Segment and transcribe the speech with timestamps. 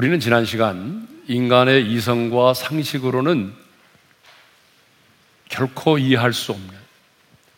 [0.00, 3.52] 우리는 지난 시간 인간의 이성과 상식으로는
[5.50, 6.70] 결코 이해할 수 없는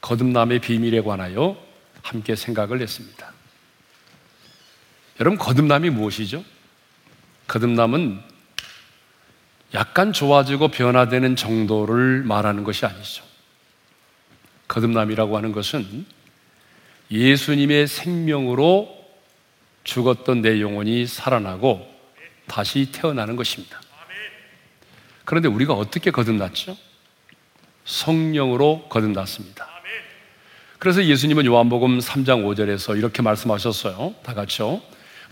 [0.00, 1.56] 거듭남의 비밀에 관하여
[2.02, 3.32] 함께 생각을 했습니다.
[5.20, 6.45] 여러분, 거듭남이 무엇이죠?
[7.46, 8.20] 거듭남은
[9.74, 13.23] 약간 좋아지고 변화되는 정도를 말하는 것이 아니죠.
[14.66, 16.06] 거듭남이라고 하는 것은
[17.09, 18.93] 예수님의 생명으로
[19.84, 21.91] 죽었던 내 영혼이 살아나고
[22.46, 23.80] 다시 태어나는 것입니다.
[25.24, 26.77] 그런데 우리가 어떻게 거듭났죠?
[27.84, 29.68] 성령으로 거듭났습니다.
[30.78, 34.15] 그래서 예수님은 요한복음 3장 5절에서 이렇게 말씀하셨어요.
[34.24, 34.82] 다 같이요.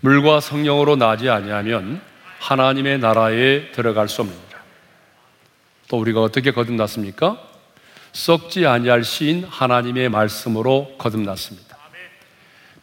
[0.00, 2.00] 물과 성령으로 나지 아니하면
[2.38, 4.60] 하나님의 나라에 들어갈 수 없느니라.
[5.88, 7.36] 또 우리가 어떻게 거듭났습니까?
[8.12, 11.76] 썩지 아니할 시인 하나님의 말씀으로 거듭났습니다.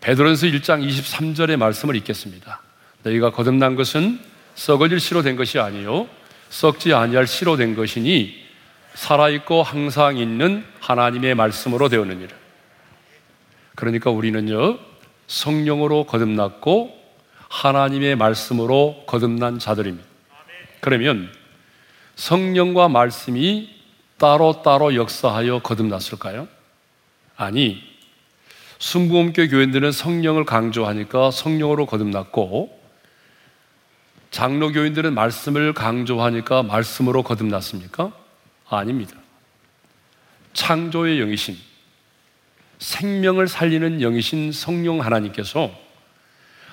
[0.01, 2.61] 베드로전서 1장 23절의 말씀을 읽겠습니다.
[3.07, 4.19] 너희가 거듭난 것은
[4.55, 6.07] 썩어질 씨로 된 것이 아니요
[6.49, 8.45] 썩지 아니할 씨로 된 것이니
[8.93, 12.35] 살아있고 항상 있는 하나님의 말씀으로 되었느니라.
[13.75, 14.79] 그러니까 우리는요
[15.27, 16.97] 성령으로 거듭났고
[17.49, 20.07] 하나님의 말씀으로 거듭난 자들입니다.
[20.79, 21.29] 그러면
[22.15, 23.69] 성령과 말씀이
[24.17, 26.47] 따로따로 역사하여 거듭났을까요?
[27.35, 27.83] 아니,
[28.79, 32.76] 순부음교 교인들은 성령을 강조하니까 성령으로 거듭났고,
[34.31, 38.11] 장로 교인들은 말씀을 강조하니까 말씀으로 거듭났습니까?
[38.69, 39.15] 아닙니다.
[40.53, 41.57] 창조의 영이신,
[42.79, 45.71] 생명을 살리는 영이신 성령 하나님께서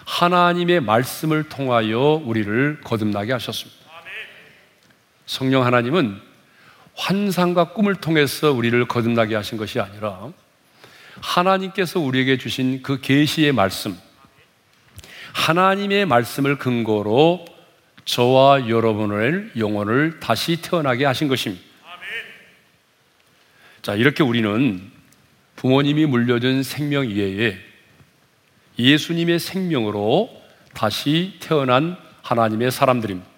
[0.06, 3.84] 하나님의 말씀을 통하여 우리를 거듭나게 하셨습니다.
[5.26, 6.20] 성령 하나님은
[6.94, 10.32] 환상과 꿈을 통해서 우리를 거듭나게 하신 것이 아니라
[11.20, 13.96] 하나님께서 우리에게 주신 그 계시의 말씀,
[15.34, 17.44] 하나님의 말씀을 근거로
[18.04, 21.62] 저와 여러분의 영혼을 다시 태어나게 하신 것입니다.
[23.82, 24.80] 자, 이렇게 우리는
[25.56, 27.58] 부모님이 물려준 생명 이외에
[28.78, 30.30] 예수님의 생명으로
[30.72, 33.28] 다시 태어난 하나님의 사람들입니다.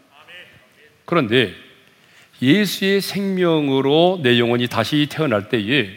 [1.05, 1.55] 그런데
[2.43, 5.91] 예수의 생명으로 내 영혼이 다시 태어날 때에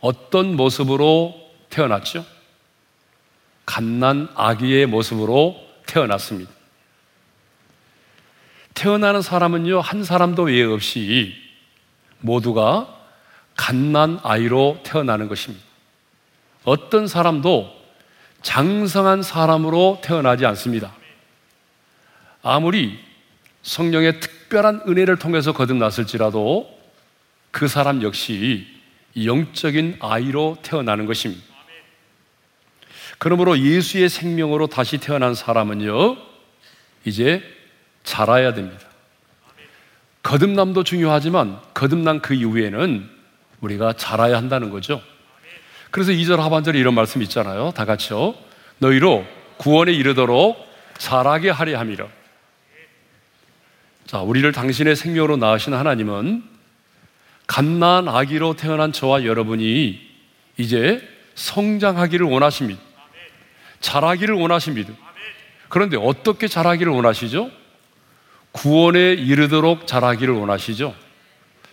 [0.00, 1.34] 어떤 모습으로
[1.70, 2.26] 태어났죠?
[3.64, 5.56] 갓난 아기의 모습으로
[5.86, 6.50] 태어났습니다.
[8.74, 11.34] 태어나는 사람은요, 한 사람도 외 없이
[12.20, 12.88] 모두가
[13.56, 15.64] 갓난 아이로 태어나는 것입니다.
[16.64, 17.82] 어떤 사람도
[18.42, 20.94] 장성한 사람으로 태어나지 않습니다.
[22.42, 22.98] 아무리
[23.62, 26.68] 성령의 특별한 은혜를 통해서 거듭났을지라도
[27.50, 28.66] 그 사람 역시
[29.24, 31.51] 영적인 아이로 태어나는 것입니다.
[33.22, 36.16] 그러므로 예수의 생명으로 다시 태어난 사람은요,
[37.04, 37.40] 이제
[38.02, 38.84] 자라야 됩니다.
[40.24, 43.08] 거듭남도 중요하지만 거듭난 그 이후에는
[43.60, 45.00] 우리가 자라야 한다는 거죠.
[45.92, 47.70] 그래서 2절 하반절에 이런 말씀 있잖아요.
[47.76, 48.34] 다 같이요.
[48.78, 49.24] 너희로
[49.56, 50.56] 구원에 이르도록
[50.98, 52.08] 자라게 하려 함이라.
[54.08, 56.42] 자, 우리를 당신의 생명으로 낳으신 하나님은
[57.46, 60.00] 갓난 아기로 태어난 저와 여러분이
[60.56, 62.91] 이제 성장하기를 원하십니다.
[63.82, 64.94] 자라기를 원하십니다.
[65.68, 67.50] 그런데 어떻게 자라기를 원하시죠?
[68.52, 70.94] 구원에 이르도록 자라기를 원하시죠?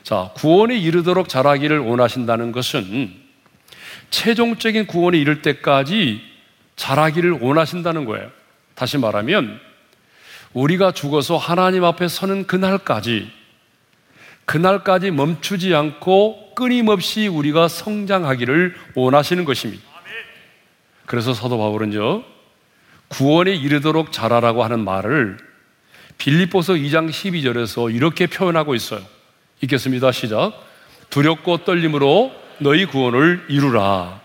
[0.04, 3.14] 자, 구원에 이르도록 자라기를 원하신다는 것은
[4.10, 6.22] 최종적인 구원에 이를 때까지
[6.76, 8.32] 자라기를 원하신다는 거예요.
[8.76, 9.60] 다시 말하면
[10.54, 13.30] 우리가 죽어서 하나님 앞에 서는 그날까지
[14.46, 19.89] 그날까지 멈추지 않고 끊임없이 우리가 성장하기를 원하시는 것입니다.
[21.10, 22.22] 그래서 사도 바울은요,
[23.08, 25.40] 구원에 이르도록 자라라고 하는 말을
[26.20, 29.02] 빌립보서 2장 12절에서 이렇게 표현하고 있어요.
[29.62, 30.12] 읽겠습니다.
[30.12, 30.54] 시작.
[31.10, 34.22] 두렵고 떨림으로 너희 구원을 이루라.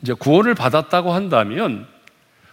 [0.00, 1.86] 이제 구원을 받았다고 한다면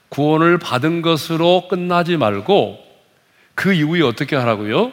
[0.10, 2.84] 구원을 받은 것으로 끝나지 말고
[3.56, 4.92] 그 이후에 어떻게 하라고요?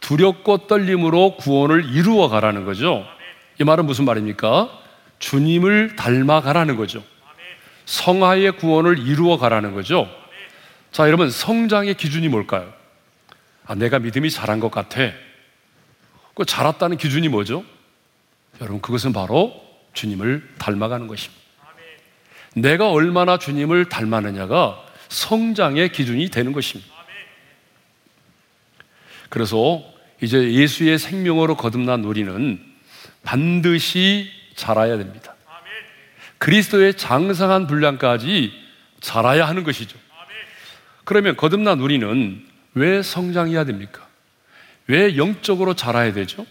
[0.00, 3.06] 두렵고 떨림으로 구원을 이루어 가라는 거죠.
[3.60, 4.68] 이 말은 무슨 말입니까?
[5.20, 7.04] 주님을 닮아 가라는 거죠.
[7.88, 10.10] 성화의 구원을 이루어 가라는 거죠.
[10.92, 12.70] 자, 여러분, 성장의 기준이 뭘까요?
[13.64, 15.10] 아, 내가 믿음이 잘한 것 같아.
[16.34, 17.64] 그 자랐다는 기준이 뭐죠?
[18.60, 19.58] 여러분, 그것은 바로
[19.94, 21.42] 주님을 닮아가는 것입니다.
[22.54, 26.92] 내가 얼마나 주님을 닮았느냐가 성장의 기준이 되는 것입니다.
[29.30, 29.82] 그래서
[30.20, 32.62] 이제 예수의 생명으로 거듭난 우리는
[33.22, 35.37] 반드시 자라야 됩니다.
[36.38, 38.52] 그리스도의 장성한 분량까지
[39.00, 39.98] 자라야 하는 것이죠.
[41.04, 42.44] 그러면 거듭난 우리는
[42.74, 44.06] 왜 성장해야 됩니까?
[44.86, 46.46] 왜 영적으로 자라야 되죠?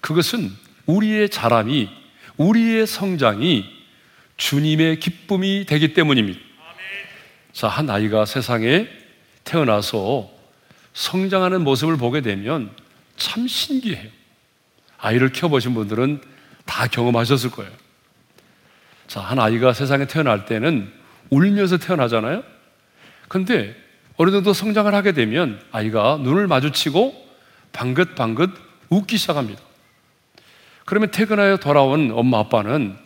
[0.00, 0.50] 그것은
[0.86, 1.88] 우리의 자람이,
[2.36, 3.64] 우리의 성장이
[4.36, 6.40] 주님의 기쁨이 되기 때문입니다.
[7.52, 8.88] 자, 한 아이가 세상에
[9.44, 10.30] 태어나서
[10.94, 12.70] 성장하는 모습을 보게 되면
[13.16, 14.08] 참 신기해요.
[14.98, 16.22] 아이를 키워보신 분들은
[16.64, 17.70] 다 경험하셨을 거예요.
[19.10, 20.88] 자, 한 아이가 세상에 태어날 때는
[21.30, 22.44] 울면서 태어나잖아요?
[23.26, 23.74] 근데
[24.16, 27.12] 어느 정도 성장을 하게 되면 아이가 눈을 마주치고
[27.72, 28.50] 방긋방긋
[28.88, 29.60] 웃기 시작합니다.
[30.84, 32.96] 그러면 퇴근하여 돌아온 엄마 아빠는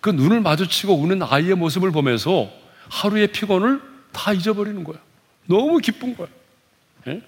[0.00, 2.48] 그 눈을 마주치고 우는 아이의 모습을 보면서
[2.88, 3.80] 하루의 피곤을
[4.12, 5.00] 다 잊어버리는 거예요.
[5.46, 6.30] 너무 기쁜 거예요.
[7.08, 7.20] 예?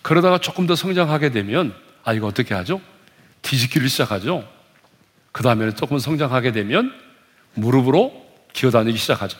[0.00, 2.80] 그러다가 조금 더 성장하게 되면 아이가 어떻게 하죠?
[3.42, 4.48] 뒤집기를 시작하죠.
[5.32, 7.04] 그 다음에 조금 성장하게 되면
[7.56, 9.38] 무릎으로 기어다니기 시작하죠.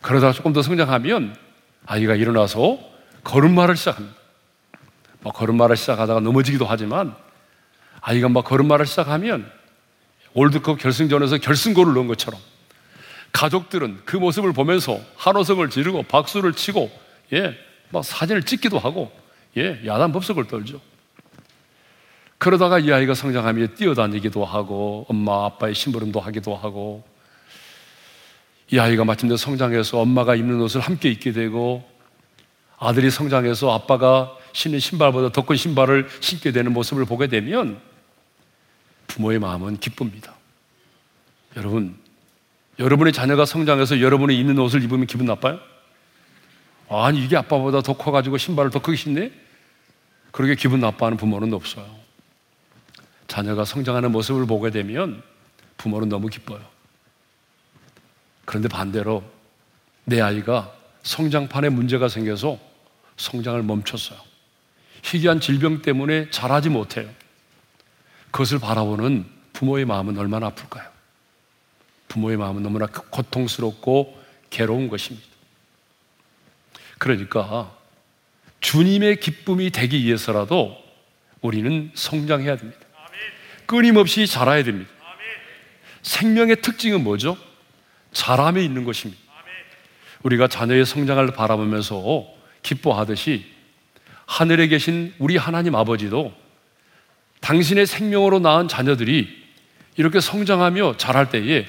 [0.00, 1.36] 그러다가 조금 더 성장하면
[1.84, 2.78] 아이가 일어나서
[3.24, 4.16] 걸음마를 시작합니다.
[5.20, 7.14] 뭐 걸음마를 시작하다가 넘어지기도 하지만
[8.00, 9.50] 아이가 막 걸음마를 시작하면
[10.32, 12.40] 월드컵 결승전에서 결승골을 넣은 것처럼
[13.32, 16.90] 가족들은 그 모습을 보면서 한호성을 지르고 박수를 치고
[17.32, 17.56] 예,
[17.90, 19.10] 막 사진을 찍기도 하고
[19.56, 20.80] 예, 야단 법석을 떨죠.
[22.38, 27.04] 그러다가 이 아이가 성장하며 뛰어다니기도 하고 엄마 아빠의 심부름도 하기도 하고
[28.70, 31.88] 이 아이가 마침내 성장해서 엄마가 입는 옷을 함께 입게 되고
[32.78, 37.80] 아들이 성장해서 아빠가 신는 신발보다 더 큰 신발을 신게 되는 모습을 보게 되면
[39.06, 40.34] 부모의 마음은 기쁩니다.
[41.56, 41.96] 여러분,
[42.78, 45.58] 여러분의 자녀가 성장해서 여러분이 입는 옷을 입으면 기분 나빠요?
[46.88, 49.32] 아니, 이게 아빠보다 더 커가지고 신발을 더 크게 신네?
[50.32, 51.86] 그렇게 기분 나빠하는 부모는 없어요.
[53.28, 55.22] 자녀가 성장하는 모습을 보게 되면
[55.76, 56.60] 부모는 너무 기뻐요.
[58.44, 59.24] 그런데 반대로
[60.04, 62.58] 내 아이가 성장판에 문제가 생겨서
[63.16, 64.18] 성장을 멈췄어요.
[65.02, 67.08] 희귀한 질병 때문에 자라지 못해요.
[68.30, 70.88] 그것을 바라보는 부모의 마음은 얼마나 아플까요?
[72.08, 74.20] 부모의 마음은 너무나 고통스럽고
[74.50, 75.26] 괴로운 것입니다.
[76.98, 77.76] 그러니까
[78.60, 80.76] 주님의 기쁨이 되기 위해서라도
[81.40, 82.85] 우리는 성장해야 됩니다.
[83.66, 84.90] 끊임없이 자라야 됩니다.
[86.02, 87.36] 생명의 특징은 뭐죠?
[88.12, 89.20] 자람에 있는 것입니다.
[90.22, 92.26] 우리가 자녀의 성장을 바라보면서
[92.62, 93.44] 기뻐하듯이
[94.24, 96.34] 하늘에 계신 우리 하나님 아버지도
[97.40, 99.46] 당신의 생명으로 낳은 자녀들이
[99.96, 101.66] 이렇게 성장하며 자랄 때에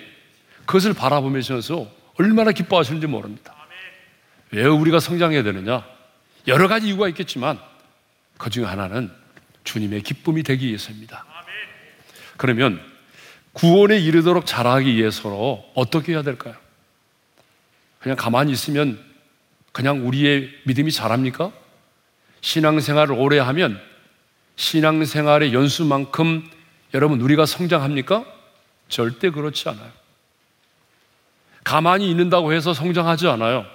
[0.65, 1.87] 그것을 바라보면서
[2.19, 3.55] 얼마나 기뻐하시는지 모릅니다.
[4.51, 5.85] 왜 우리가 성장해야 되느냐?
[6.47, 7.59] 여러 가지 이유가 있겠지만
[8.37, 9.11] 그 중에 하나는
[9.63, 11.25] 주님의 기쁨이 되기 위해서입니다.
[12.37, 12.79] 그러면
[13.53, 16.55] 구원에 이르도록 자라기 위해서로 어떻게 해야 될까요?
[17.99, 19.03] 그냥 가만히 있으면
[19.71, 21.51] 그냥 우리의 믿음이 자랍니까?
[22.41, 23.81] 신앙생활을 오래 하면
[24.55, 26.49] 신앙생활의 연수만큼
[26.93, 28.25] 여러분 우리가 성장합니까?
[28.89, 29.91] 절대 그렇지 않아요.
[31.63, 33.65] 가만히 있는다고 해서 성장하지 않아요.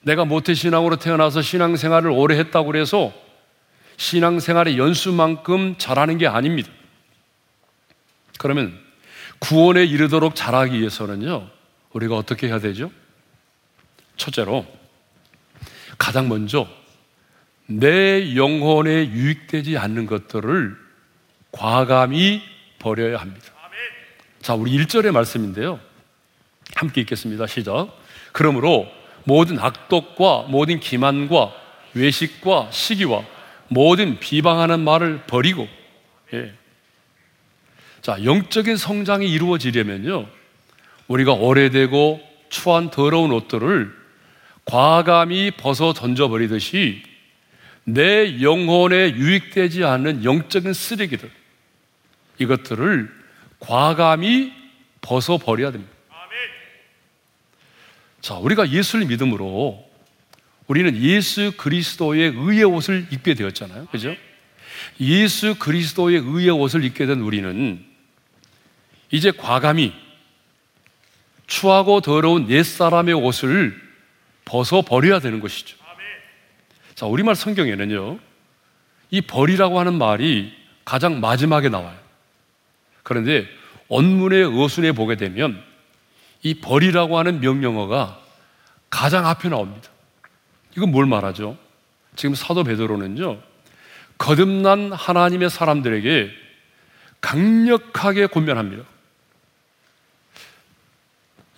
[0.00, 3.12] 내가 모태신앙으로 태어나서 신앙생활을 오래 했다고 해서
[3.96, 6.70] 신앙생활의 연수만큼 잘하는 게 아닙니다.
[8.42, 8.76] 그러면
[9.38, 11.48] 구원에 이르도록 자라기 위해서는요,
[11.92, 12.90] 우리가 어떻게 해야 되죠?
[14.16, 14.66] 첫째로,
[15.96, 16.66] 가장 먼저
[17.66, 20.76] 내 영혼에 유익되지 않는 것들을
[21.52, 22.42] 과감히
[22.80, 23.46] 버려야 합니다.
[24.40, 25.78] 자, 우리 1절의 말씀인데요.
[26.74, 27.46] 함께 읽겠습니다.
[27.46, 27.96] 시작.
[28.32, 28.90] 그러므로
[29.22, 31.52] 모든 악독과 모든 기만과
[31.94, 33.22] 외식과 시기와
[33.68, 35.68] 모든 비방하는 말을 버리고
[36.34, 36.52] 예.
[38.02, 40.28] 자, 영적인 성장이 이루어지려면요.
[41.06, 43.94] 우리가 오래되고 추한 더러운 옷들을
[44.64, 47.02] 과감히 벗어 던져버리듯이
[47.84, 51.30] 내 영혼에 유익되지 않는 영적인 쓰레기들,
[52.38, 53.10] 이것들을
[53.60, 54.52] 과감히
[55.00, 55.92] 벗어버려야 됩니다.
[58.20, 59.84] 자, 우리가 예수를 믿음으로
[60.68, 63.86] 우리는 예수 그리스도의 의의 옷을 입게 되었잖아요.
[63.86, 64.14] 그죠?
[65.00, 67.91] 예수 그리스도의 의의 옷을 입게 된 우리는
[69.12, 69.92] 이제 과감히
[71.46, 73.80] 추하고 더러운 옛 사람의 옷을
[74.44, 75.76] 벗어 버려야 되는 것이죠.
[76.94, 78.18] 자, 우리말 성경에는요,
[79.10, 80.52] 이 벌이라고 하는 말이
[80.84, 81.96] 가장 마지막에 나와요.
[83.02, 83.46] 그런데
[83.88, 85.62] 원문의 어순에 보게 되면
[86.42, 88.18] 이 벌이라고 하는 명령어가
[88.88, 89.90] 가장 앞에 나옵니다.
[90.74, 91.58] 이건 뭘 말하죠?
[92.16, 93.40] 지금 사도 베드로는요,
[94.16, 96.30] 거듭난 하나님의 사람들에게
[97.20, 98.84] 강력하게 권면합니다.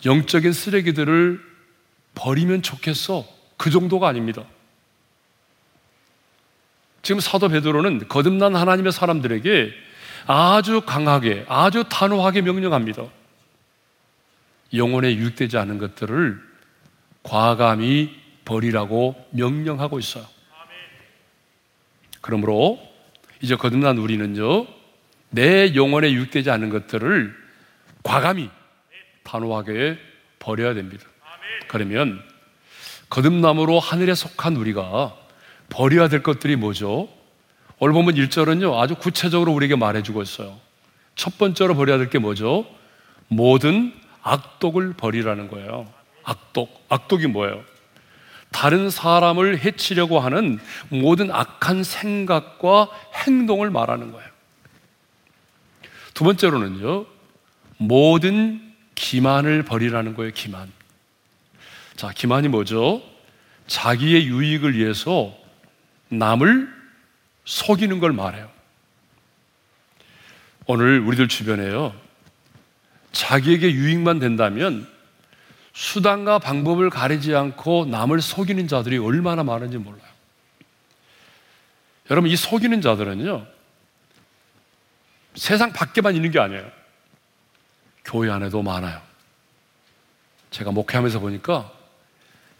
[0.05, 1.41] 영적인 쓰레기들을
[2.15, 3.27] 버리면 좋겠어.
[3.57, 4.45] 그 정도가 아닙니다.
[7.03, 9.73] 지금 사도 베드로는 거듭난 하나님의 사람들에게
[10.27, 13.05] 아주 강하게, 아주 단호하게 명령합니다.
[14.73, 16.41] 영혼에 유익되지 않은 것들을
[17.23, 20.27] 과감히 버리라고 명령하고 있어요.
[22.21, 22.81] 그러므로
[23.43, 24.67] 이제 거듭난 우리는요,
[25.31, 27.35] 내 영혼에 유익되지 않은 것들을
[28.03, 28.51] 과감히
[29.25, 29.99] 단호하게
[30.39, 31.05] 버려야 됩니다.
[31.69, 32.23] 그러면
[33.11, 35.17] 거듭남으로 하늘에 속한 우리가
[35.69, 37.09] 버려야 될 것들이 뭐죠?
[37.79, 40.61] 오늘 보면 1절은요, 아주 구체적으로 우리에게 말해주고 있어요.
[41.17, 42.67] 첫 번째로 버려야 될 게 뭐죠?
[43.29, 45.93] 모든 악독을 버리라는 거예요.
[46.23, 46.87] 악독.
[46.89, 47.63] 악독이 뭐예요?
[48.51, 52.89] 다른 사람을 해치려고 하는 모든 악한 생각과
[53.27, 54.29] 행동을 말하는 거예요.
[56.15, 57.07] 두 번째로는요,
[57.79, 58.64] 모든
[58.95, 60.71] 기만을 버리라는 거예요, 기만.
[61.97, 63.03] 자, 기만이 뭐죠?
[63.67, 65.37] 자기의 유익을 위해서
[66.09, 66.73] 남을
[67.45, 68.51] 속이는 걸 말해요.
[70.67, 71.95] 오늘 우리들 주변에요.
[73.13, 74.89] 자기에게 유익만 된다면
[75.73, 80.03] 수단과 방법을 가리지 않고 남을 속이는 자들이 얼마나 많은지 몰라요.
[82.11, 83.47] 여러분, 이 속이는 자들은요,
[85.35, 86.71] 세상 밖에만 있는 게 아니에요.
[88.05, 89.01] 교회 안에도 많아요.
[90.51, 91.73] 제가 목회하면서 보니까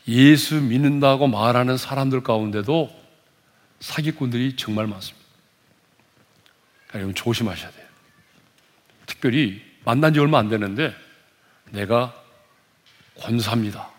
[0.09, 2.91] 예수 믿는다고 말하는 사람들 가운데도
[3.81, 5.25] 사기꾼들이 정말 많습니다.
[6.95, 7.87] 여러분 조심하셔야 돼요.
[9.07, 10.95] 특별히 만난 지 얼마 안 되는데
[11.71, 12.15] 내가
[13.21, 13.91] 권사입니다.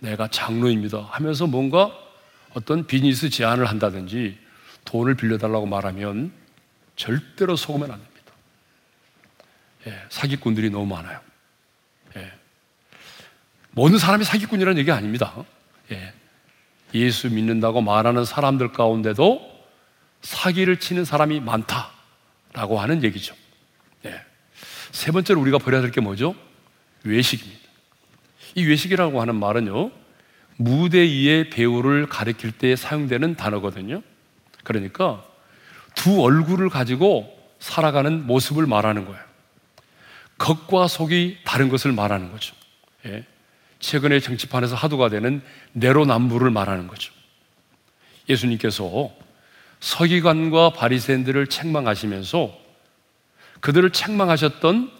[0.00, 1.00] 내가 장로입니다.
[1.10, 1.92] 하면서 뭔가
[2.54, 4.38] 어떤 비즈니스 제안을 한다든지
[4.84, 6.32] 돈을 빌려달라고 말하면
[6.96, 8.13] 절대로 속으면 안 됩니다.
[9.86, 11.20] 예, 사기꾼들이 너무 많아요.
[12.16, 12.32] 예.
[13.72, 15.34] 모든 사람이 사기꾼이라는 얘기 아닙니다.
[15.92, 16.12] 예.
[16.94, 19.52] 예수 믿는다고 말하는 사람들 가운데도
[20.22, 23.34] 사기를 치는 사람이 많다라고 하는 얘기죠.
[24.06, 24.22] 예.
[24.92, 26.34] 세 번째로 우리가 버려야 될 게 뭐죠?
[27.02, 27.60] 외식입니다.
[28.54, 29.90] 이 외식이라고 하는 말은요,
[30.56, 34.02] 무대 위의 배우를 가리킬 때 사용되는 단어거든요.
[34.62, 35.24] 그러니까
[35.96, 39.23] 두 얼굴을 가지고 살아가는 모습을 말하는 거예요.
[40.38, 42.54] 겉과 속이 다른 것을 말하는 거죠.
[43.06, 43.24] 예.
[43.80, 47.12] 최근에 정치판에서 하도가 되는 내로남불을 말하는 거죠.
[48.28, 49.10] 예수님께서
[49.80, 52.58] 서기관과 바리새인들을 책망하시면서
[53.60, 54.90] 그들을 책망하셨던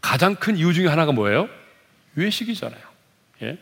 [0.00, 1.48] 가장 큰 이유 중에 하나가 뭐예요?
[2.16, 2.80] 외식이잖아요.
[3.42, 3.58] 예?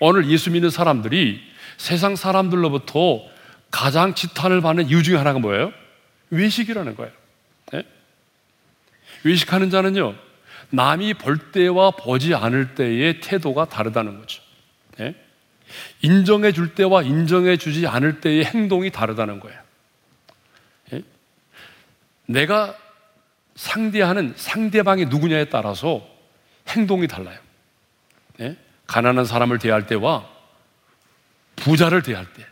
[0.00, 1.40] 오늘 예수 믿는 사람들이
[1.78, 3.22] 세상 사람들로부터
[3.70, 5.72] 가장 지탄을 받는 이유 중에 하나가 뭐예요?
[6.30, 7.12] 외식이라는 거예요.
[7.74, 7.84] 예?
[9.24, 10.14] 외식하는 자는요,
[10.70, 14.42] 남이 볼 때와 보지 않을 때의 태도가 다르다는 거죠.
[15.00, 15.14] 예?
[16.02, 19.58] 인정해 줄 때와 인정해 주지 않을 때의 행동이 다르다는 거예요.
[20.92, 21.02] 예?
[22.26, 22.76] 내가
[23.54, 26.06] 상대하는 상대방이 누구냐에 따라서
[26.68, 27.38] 행동이 달라요.
[28.40, 28.56] 예?
[28.86, 30.28] 가난한 사람을 대할 때와
[31.56, 32.46] 부자를 대할 때,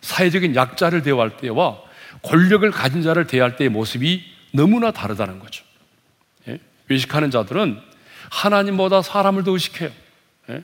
[0.00, 1.82] 사회적인 약자를 대할 때와
[2.22, 5.64] 권력을 가진 자를 대할 때의 모습이 너무나 다르다는 거죠.
[6.90, 6.94] 예?
[6.94, 7.80] 외식하는 자들은
[8.30, 9.90] 하나님보다 사람을 더 의식해요.
[10.50, 10.62] 예?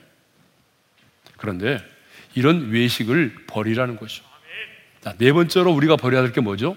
[1.36, 1.82] 그런데
[2.34, 4.24] 이런 외식을 버리라는 거죠.
[5.02, 6.76] 자, 네 번째로 우리가 버려야 될 게 뭐죠?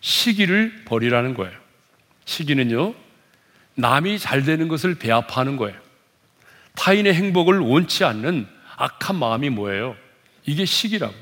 [0.00, 1.56] 시기를 버리라는 거예요.
[2.24, 2.94] 시기는요,
[3.74, 5.78] 남이 잘 되는 것을 배합하는 거예요.
[6.74, 8.46] 타인의 행복을 원치 않는
[8.76, 9.96] 악한 마음이 뭐예요?
[10.46, 11.18] 이게 시기라고요.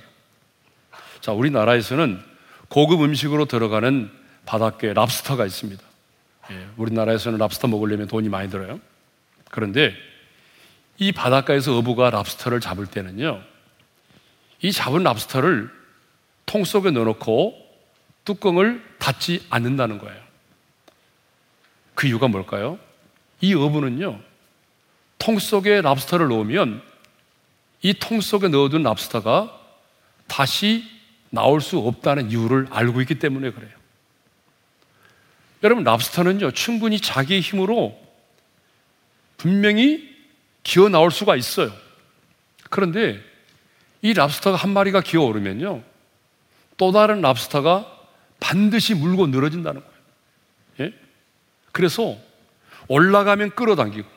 [1.21, 2.23] 자, 우리나라에서는
[2.69, 4.11] 고급 음식으로 들어가는
[4.45, 5.83] 바닷게 랍스터가 있습니다.
[6.51, 8.81] 예, 우리나라에서는 랍스터 먹으려면 돈이 많이 들어요.
[9.51, 9.95] 그런데
[10.99, 13.43] 이 바닷가에서 어부가 랍스터를 잡을 때는요,
[14.63, 15.71] 이 잡은 랍스터를
[16.47, 17.55] 통 속에 넣어놓고
[18.25, 20.21] 뚜껑을 닫지 않는다는 거예요.
[21.95, 22.79] 그 이유가 뭘까요?
[23.41, 24.21] 이 어부는요,
[25.19, 26.83] 통 속에 랍스터를 넣으면
[27.83, 29.53] 이 통 속에 넣어둔 랍스터가
[30.27, 30.85] 다시
[31.31, 33.71] 나올 수 없다는 이유를 알고 있기 때문에 그래요.
[35.67, 38.01] 여러분, 랍스터는요, 충분히 자기의 힘으로
[39.37, 40.09] 분명히
[40.63, 41.73] 기어 나올 수가 있어요.
[42.71, 43.21] 그런데
[44.01, 45.83] 이 랍스터가 한 마리가 기어 오르면요,
[46.77, 47.85] 또 다른 랍스터가
[48.39, 49.97] 반드시 물고 늘어진다는 거예요.
[50.83, 50.95] 예?
[51.73, 52.17] 그래서
[52.87, 54.09] 올라가면 끌어당기고,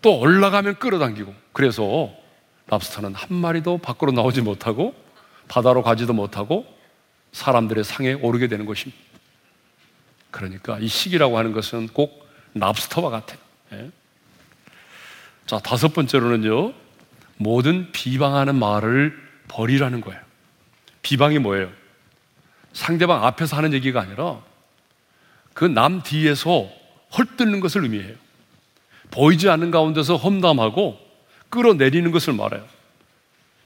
[0.00, 2.14] 또 올라가면 끌어당기고 그래서
[2.68, 4.94] 랍스터는 한 마리도 밖으로 나오지 못하고
[5.48, 6.66] 바다로 가지도 못하고
[7.32, 9.11] 사람들의 상에 오르게 되는 것입니다.
[10.32, 13.38] 그러니까 이 시기라고 하는 것은 꼭 랍스터와 같아요.
[13.74, 13.90] 예?
[15.46, 16.72] 자, 다섯 번째로는요,
[17.36, 20.20] 모든 비방하는 말을 버리라는 거예요.
[21.02, 21.70] 비방이 뭐예요?
[22.72, 24.40] 상대방 앞에서 하는 얘기가 아니라
[25.52, 26.68] 그 남 뒤에서
[27.16, 28.16] 헐뜯는 것을 의미해요.
[29.10, 30.98] 보이지 않는 가운데서 험담하고
[31.50, 32.64] 끌어내리는 것을 말해요.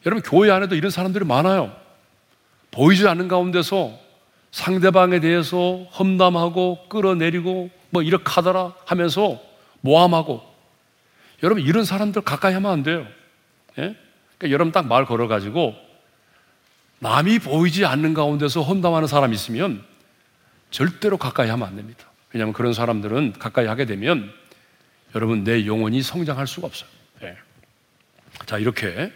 [0.04, 1.74] 여러분, 교회 안에도 이런 사람들이 많아요.
[2.72, 4.05] 보이지 않는 가운데서
[4.56, 9.38] 상대방에 대해서 험담하고 끌어내리고 뭐 이렇게 하더라 하면서
[9.82, 10.42] 모함하고
[11.42, 13.06] 여러분 이런 사람들 가까이 하면 안 돼요.
[13.78, 13.94] 예?
[14.38, 15.74] 그러니까 여러분 딱 말 걸어가지고
[17.00, 19.84] 남이 보이지 않는 가운데서 험담하는 사람 있으면
[20.70, 22.06] 절대로 가까이 하면 안 됩니다.
[22.32, 24.32] 왜냐하면 그런 사람들은 가까이 하게 되면
[25.14, 26.88] 여러분 내 영혼이 성장할 수가 없어요.
[27.24, 27.36] 예.
[28.46, 29.12] 자 이렇게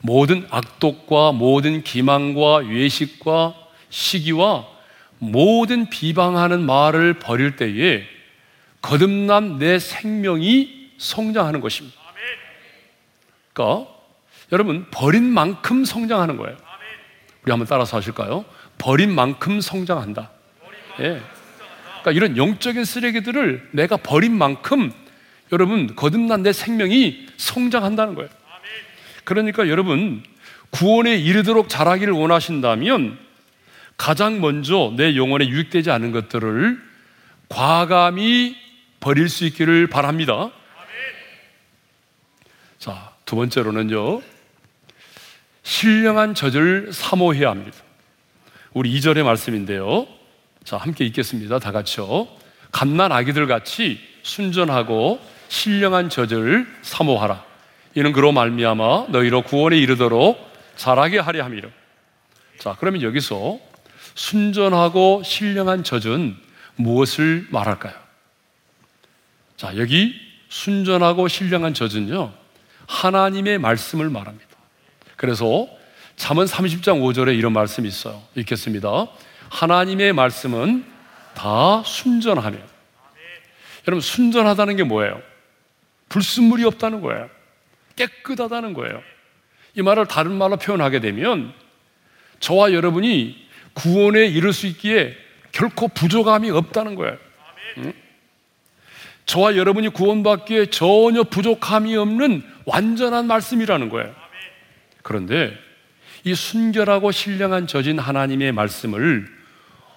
[0.00, 3.54] 모든 악독과 모든 기망과 외식과
[3.88, 4.71] 시기와
[5.22, 8.04] 모든 비방하는 말을 버릴 때에
[8.80, 11.96] 거듭난 내 생명이 성장하는 것입니다.
[13.52, 13.88] 그러니까
[14.50, 16.56] 여러분 버린 만큼 성장하는 거예요.
[17.44, 18.44] 우리 한번 따라서 하실까요?
[18.78, 20.28] 버린 만큼 성장한다.
[20.98, 21.22] 예.
[22.00, 24.92] 그러니까 이런 영적인 쓰레기들을 내가 버린 만큼
[25.52, 28.28] 여러분 거듭난 내 생명이 성장한다는 거예요.
[29.22, 30.24] 그러니까 여러분
[30.70, 33.31] 구원에 이르도록 자라기를 원하신다면
[34.02, 36.76] 가장 먼저 내 영혼에 유익되지 않은 것들을
[37.48, 38.56] 과감히
[38.98, 40.50] 버릴 수 있기를 바랍니다.
[42.80, 44.20] 자, 두 번째로는요.
[45.62, 47.78] 신령한 젖을 사모해야 합니다.
[48.72, 50.08] 우리 2절의 말씀인데요.
[50.64, 51.60] 자, 함께 읽겠습니다.
[51.60, 52.26] 다 같이요.
[52.72, 57.44] 갓난 아기들 같이 순전하고 신령한 젖을 사모하라.
[57.94, 60.44] 이는 그로 말미암아 너희로 구원에 이르도록
[60.74, 61.68] 자라게 하려 함이라.
[62.58, 63.70] 자, 그러면 여기서
[64.14, 66.36] 순전하고 신령한 젖은
[66.76, 67.94] 무엇을 말할까요?
[69.56, 70.14] 자, 여기
[70.48, 72.32] 순전하고 신령한 젖은요,
[72.86, 74.48] 하나님의 말씀을 말합니다.
[75.16, 75.68] 그래서
[76.16, 78.22] 잠언 30장 5절에 이런 말씀이 있어요.
[78.34, 79.06] 읽겠습니다.
[79.48, 80.84] 하나님의 말씀은
[81.34, 82.58] 다 순전하며.
[83.88, 85.20] 여러분, 순전하다는 게 뭐예요?
[86.08, 87.30] 불순물이 없다는 거예요.
[87.96, 89.02] 깨끗하다는 거예요.
[89.74, 91.52] 이 말을 다른 말로 표현하게 되면
[92.40, 93.41] 저와 여러분이
[93.74, 95.16] 구원에 이를 수 있기에
[95.52, 97.16] 결코 부족함이 없다는 거예요.
[97.78, 97.92] 응?
[99.26, 104.14] 저와 여러분이 구원받기에 전혀 부족함이 없는 완전한 말씀이라는 거예요.
[105.02, 105.56] 그런데
[106.24, 109.26] 이 순결하고 신령한 저진 하나님의 말씀을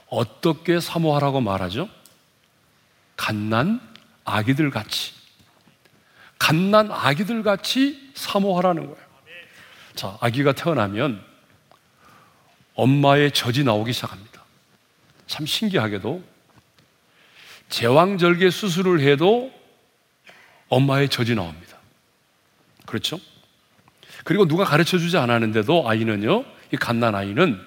[0.08, 1.90] 어떻게 사모하라고 말하죠?
[3.16, 3.80] 갓난
[4.24, 5.14] 아기들 같이.
[6.40, 9.06] 갓난 아기들 같이 사모하라는 거예요.
[9.96, 11.24] 자, 아기가 태어나면
[12.76, 14.44] 엄마의 젖이 나오기 시작합니다.
[15.28, 16.24] 참 신기하게도
[17.70, 19.52] 제왕절개 수술을 해도
[20.70, 21.78] 엄마의 젖이 나옵니다.
[22.86, 23.20] 그렇죠?
[24.24, 27.60] 그리고 누가 가르쳐 주지 않았는데도 아이는요, 이 갓난 아이는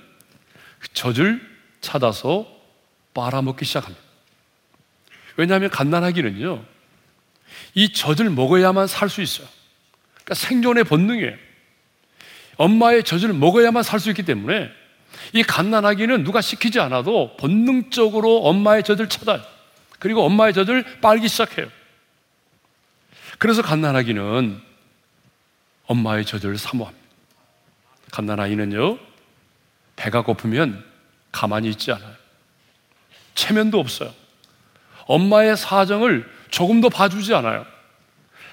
[0.78, 1.40] 그 젖을
[1.80, 2.46] 찾아서
[3.14, 4.02] 빨아먹기 시작합니다.
[5.36, 6.64] 왜냐하면 갓난아기는요,
[7.74, 9.48] 이 젖을 먹어야만 살 수 있어요.
[10.14, 11.36] 그러니까 생존의 본능이에요.
[12.56, 14.70] 엄마의 젖을 먹어야만 살 수 있기 때문에
[15.32, 19.42] 이 갓난아기는 누가 시키지 않아도 본능적으로 엄마의 젖을 찾아요.
[19.98, 21.68] 그리고 엄마의 젖을 빨기 시작해요.
[23.38, 24.60] 그래서 갓난아기는
[25.86, 27.06] 엄마의 젖을 사모합니다.
[28.12, 28.98] 갓난아이는요,
[29.96, 30.84] 배가 고프면
[31.32, 32.14] 가만히 있지 않아요.
[33.34, 34.12] 체면도 없어요.
[35.06, 37.66] 엄마의 사정을 조금도 봐주지 않아요.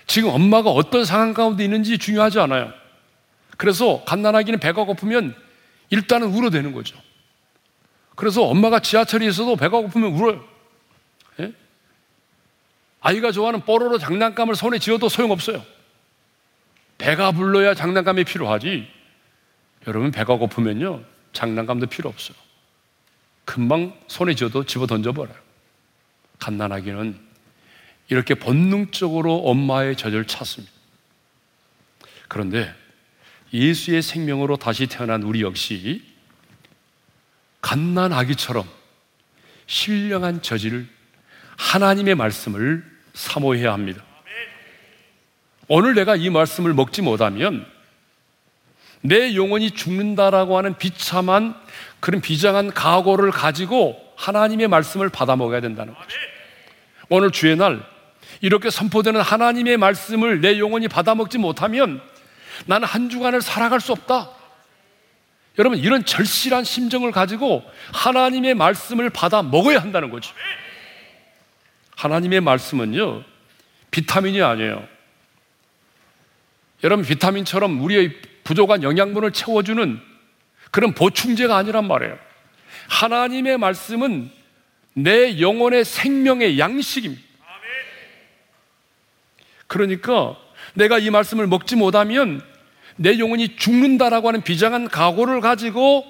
[0.08, 2.72] 지금 엄마가 어떤 상황 가운데 있는지 중요하지 않아요.
[3.58, 5.36] 그래서 갓난아기는 배가 고프면
[5.96, 7.02] 일단은 울어대는 거죠.
[8.16, 10.46] 그래서 엄마가 지하철에 있어도 배가 고프면 울어요.
[11.40, 11.54] 예?
[13.00, 15.64] 아이가 좋아하는 뽀로로 장난감을 손에 쥐어도 소용없어요.
[16.98, 18.88] 배가 불러야 장난감이 필요하지.
[19.88, 22.38] 여러분, 배가 고프면요, 장난감도 필요 없어요.
[23.46, 25.38] 금방 손에 쥐어도 집어 던져버려요.
[26.40, 27.20] 갓난아기는
[28.10, 30.74] 이렇게 본능적으로 엄마의 젖을 찾습니다.
[32.28, 32.74] 그런데
[33.56, 36.04] 예수의 생명으로 다시 태어난 우리 역시
[37.62, 38.68] 갓난 아기처럼
[39.66, 40.88] 신령한 저지를
[41.58, 44.04] 하나님의 말씀을 사모해야 합니다.
[45.68, 47.66] 오늘 내가 이 말씀을 먹지 못하면
[49.02, 51.56] 내 영혼이 죽는다라고 하는 비참한
[52.02, 56.18] 그런 비장한 각오를 가지고 하나님의 말씀을 받아 먹어야 된다는 거죠.
[57.10, 57.84] 오늘 주의 날
[58.42, 62.02] 이렇게 선포되는 하나님의 말씀을 내 영혼이 받아 먹지 못하면
[62.66, 64.30] 나는 한 주간을 살아갈 수 없다.
[65.58, 67.64] 여러분, 이런 절실한 심정을 가지고
[67.94, 70.34] 하나님의 말씀을 받아 먹어야 한다는 거죠.
[71.96, 73.24] 하나님의 말씀은요,
[73.92, 74.96] 비타민이 아니에요.
[76.84, 78.12] 여러분 비타민처럼 우리의
[78.44, 80.00] 부족한 영양분을 채워주는
[80.72, 82.18] 그런 보충제가 아니란 말이에요.
[82.90, 84.30] 하나님의 말씀은
[84.94, 87.24] 내 영혼의 생명의 양식입니다.
[89.68, 90.38] 그러니까
[90.76, 92.42] 내가 이 말씀을 먹지 못하면
[92.96, 96.06] 내 영혼이 죽는다라고 하는 비장한 각오를 가지고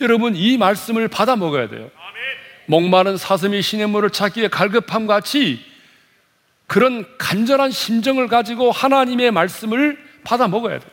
[0.00, 1.90] 여러분 이 말씀을 받아 먹어야 돼요.
[2.66, 5.60] 목마른 사슴이 시냇물을 찾기에 갈급함 같이
[6.66, 10.90] 그런 간절한 심정을 가지고 하나님의 말씀을 받아 먹어야 돼요.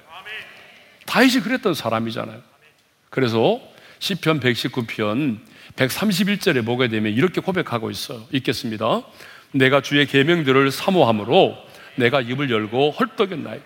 [1.05, 2.41] 다윗이 그랬던 사람이잖아요.
[3.09, 3.59] 그래서
[3.99, 5.39] 시편 119편
[5.75, 8.25] 131절에 보게 되면 이렇게 고백하고 있어요.
[8.31, 9.01] 읽겠습니다.
[9.51, 11.57] 내가 주의 계명들을 사모함으로
[11.95, 13.59] 내가 입을 열고 헐떡였나이.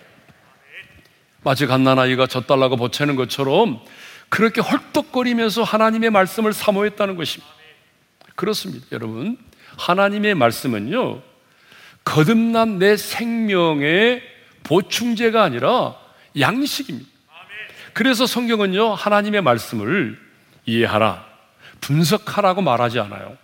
[1.44, 3.80] 마치 갓난아이가 젖달라고 보채는 것처럼
[4.30, 7.54] 그렇게 헐떡거리면서 하나님의 말씀을 사모했다는 것입니다.
[8.36, 9.38] 그렇습니다, 여러분.
[9.78, 11.22] 하나님의 말씀은요,
[12.04, 14.22] 거듭난 내 생명의
[14.64, 15.96] 보충제가 아니라
[16.40, 17.10] 양식입니다.
[17.94, 20.20] 그래서 성경은요, 하나님의 말씀을
[20.66, 21.26] 이해하라,
[21.82, 23.38] 분석하라고 말하지 않아요.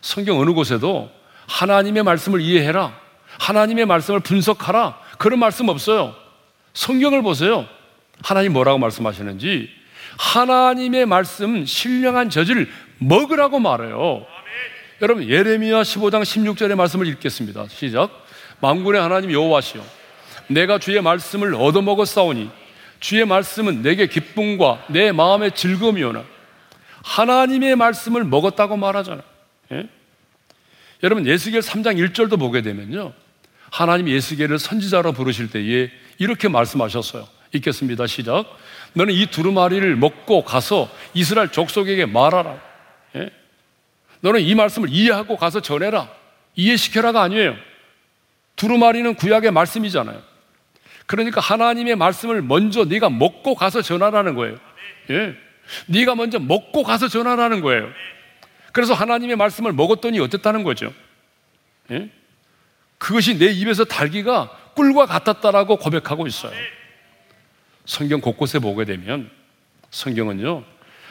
[0.00, 1.10] 성경 어느 곳에도
[1.46, 2.98] 하나님의 말씀을 이해해라,
[3.38, 6.14] 하나님의 말씀을 분석하라, 그런 말씀 없어요.
[6.72, 7.66] 성경을 보세요.
[8.22, 9.70] 하나님 뭐라고 말씀하시는지
[10.18, 14.26] 하나님의 말씀 신령한 젖을 먹으라고 말해요.
[15.02, 17.66] 여러분 예레미야 15장 16절의 말씀을 읽겠습니다.
[17.68, 18.24] 시작.
[18.60, 19.84] 만군의 하나님 여호와시여
[20.48, 22.50] 내가 주의 말씀을 얻어먹었사오니
[23.00, 26.24] 주의 말씀은 내게 기쁨과 내 마음의 즐거움이오나
[27.02, 29.22] 하나님의 말씀을 먹었다고 말하잖아요.
[29.72, 29.88] 예?
[31.02, 33.12] 여러분 예수겔 3장 1절도 보게 되면요.
[33.74, 37.26] 하나님 예수계를 선지자로 부르실 때에 이렇게 말씀하셨어요.
[37.54, 38.06] 읽겠습니다.
[38.06, 38.44] 시작.
[38.92, 42.56] 너는 이 두루마리를 먹고 가서 이스라엘 족속에게 말하라.
[43.16, 43.30] 예?
[44.20, 46.08] 너는 이 말씀을 이해하고 가서 전해라.
[46.54, 47.56] 이해시켜라가 아니에요.
[48.54, 50.22] 두루마리는 구약의 말씀이잖아요.
[51.06, 54.56] 그러니까 하나님의 말씀을 먼저 네가 먹고 가서 전하라는 거예요.
[55.10, 55.34] 예.
[55.86, 57.90] 네가 먼저 먹고 가서 전하라는 거예요.
[58.70, 60.94] 그래서 하나님의 말씀을 먹었더니 어땠다는 거죠.
[61.90, 62.08] 예?
[63.04, 66.54] 그것이 내 입에서 달기가 꿀과 같았다라고 고백하고 있어요.
[67.84, 69.28] 성경 곳곳에 보게 되면
[69.90, 70.64] 성경은요,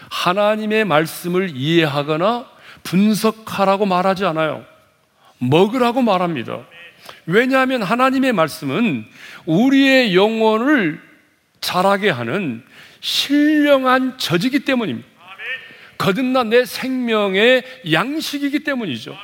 [0.10, 2.50] 하나님의 말씀을 이해하거나
[2.82, 4.66] 분석하라고 말하지 않아요.
[5.38, 6.66] 먹으라고 말합니다.
[7.28, 9.06] 왜냐하면 하나님의 말씀은
[9.46, 11.00] 우리의 영혼을
[11.62, 12.66] 자라게 하는
[13.02, 15.08] 신령한 저지기 때문입니다.
[16.00, 19.16] 거듭난 내 생명의 양식이기 때문이죠.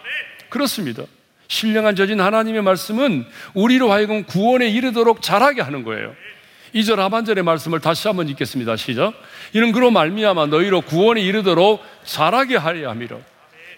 [0.50, 1.06] 그렇습니다.
[1.50, 6.16] 신령한 저진 하나님의 말씀은 우리로 하여금 구원에 이르도록 자라게 하는 거예요.
[6.76, 8.76] 2절 하반절의 말씀을 다시 한번 읽겠습니다.
[8.78, 9.14] 시작.
[9.54, 13.18] 이는 그로 말미암아 너희로 구원에 이르도록 자라게 하려 함이라.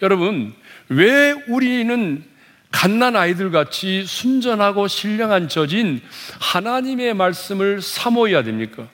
[0.01, 0.53] 여러분,
[0.89, 2.23] 왜 우리는
[2.71, 6.01] 갓난 아이들 같이 순전하고 신령한 저진
[6.41, 8.87] 하나님의 말씀을 사모해야 됩니까?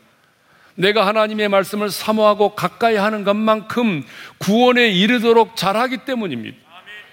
[0.75, 4.03] 내가 하나님의 말씀을 사모하고 가까이 하는 것만큼
[4.37, 6.66] 구원에 이르도록 잘하기 때문입니다.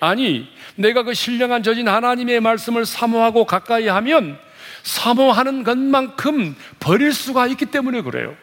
[0.04, 4.38] 아니, 내가 그 신령한 저진 하나님의 말씀을 사모하고 가까이 하면
[4.82, 8.36] 사모하는 것만큼 버릴 수가 있기 때문에 그래요.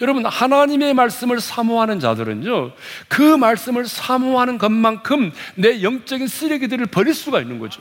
[0.00, 2.72] 여러분, 하나님의 말씀을 사모하는 자들은요,
[3.08, 7.80] 그 말씀을 사모하는 것만큼 내 영적인 쓰레기들을 버릴 수가 있는 거죠.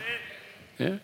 [0.81, 0.99] 예?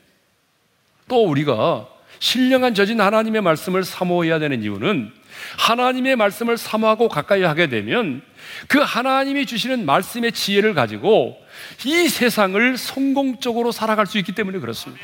[1.08, 1.88] 또 우리가
[2.20, 5.12] 신령한 저진 하나님의 말씀을 사모해야 되는 이유는
[5.58, 8.22] 하나님의 말씀을 사모하고 가까이 하게 되면
[8.68, 11.38] 그 하나님이 주시는 말씀의 지혜를 가지고
[11.86, 15.04] 이 세상을 성공적으로 살아갈 수 있기 때문에 그렇습니다.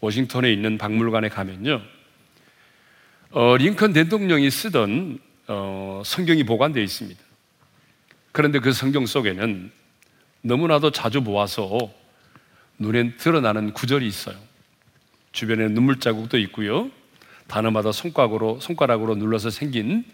[0.00, 1.82] 워싱턴에 있는 박물관에 가면요.
[3.30, 7.20] 어, 링컨 대통령이 쓰던 어, 성경이 보관되어 있습니다.
[8.32, 9.70] 그런데 그 성경 속에는
[10.42, 11.90] 너무나도 자주 보아서
[12.78, 14.36] 눈에 드러나는 구절이 있어요.
[15.32, 16.90] 주변에 눈물 자국도 있고요.
[17.48, 20.04] 단어마다 손가락으로, 손가락으로 눌러서 생긴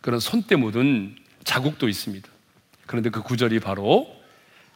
[0.00, 2.28] 그런 손때 묻은 자국도 있습니다.
[2.86, 4.14] 그런데 그 구절이 바로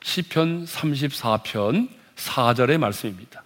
[0.02, 3.42] 시편 34편 4절의 말씀입니다.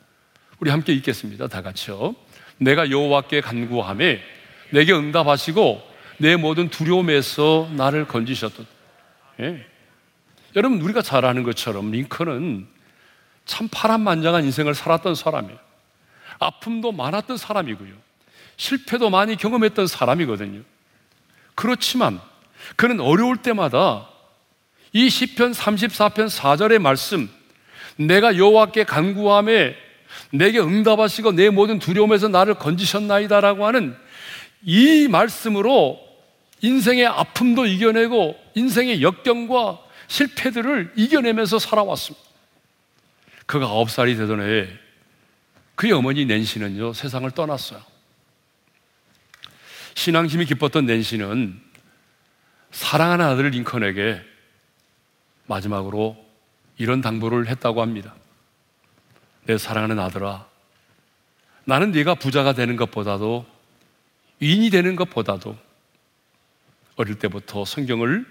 [0.59, 1.49] 우리 함께 읽겠습니다.
[1.49, 2.15] 다 같이요.
[2.59, 4.21] 내가 여호와께 간구함에
[4.71, 5.83] 내게 응답하시고
[6.19, 8.63] 내 모든 두려움에서 나를 건지셨다.
[9.41, 9.67] 예.
[10.55, 12.67] 여러분 우리가 잘 아는 것처럼 링컨은
[13.47, 15.59] 참 파란만장한 인생을 살았던 사람이에요.
[16.39, 18.10] 아픔도 많았던 사람이고요.
[18.61, 20.61] 실패도 많이 경험했던 사람이거든요.
[21.55, 22.21] 그렇지만
[22.77, 24.07] 그는 어려울 때마다
[24.93, 27.31] 이 시편 34편 4절의 말씀
[27.97, 29.75] 내가 여호와께 간구함에
[30.33, 33.97] 내게 응답하시고 내 모든 두려움에서 나를 건지셨나이다라고 하는
[34.63, 35.99] 이 말씀으로
[36.61, 42.27] 인생의 아픔도 이겨내고 인생의 역경과 실패들을 이겨내면서 살아왔습니다.
[43.47, 44.69] 그가 아홉 살이 되던 해에
[45.77, 47.90] 그의 어머니 낸시는요, 세상을 떠났어요.
[49.95, 51.61] 신앙심이 깊었던 낸시는
[52.71, 54.21] 사랑하는 아들 링컨에게
[55.47, 56.17] 마지막으로
[56.79, 58.15] 이런 당부를 했다고 합니다.
[59.45, 60.47] 내 사랑하는 아들아,
[61.65, 63.47] 나는 네가 부자가 되는 것보다도
[64.41, 65.57] 인이 되는 것보다도
[66.97, 68.27] 어릴 때부터 성경을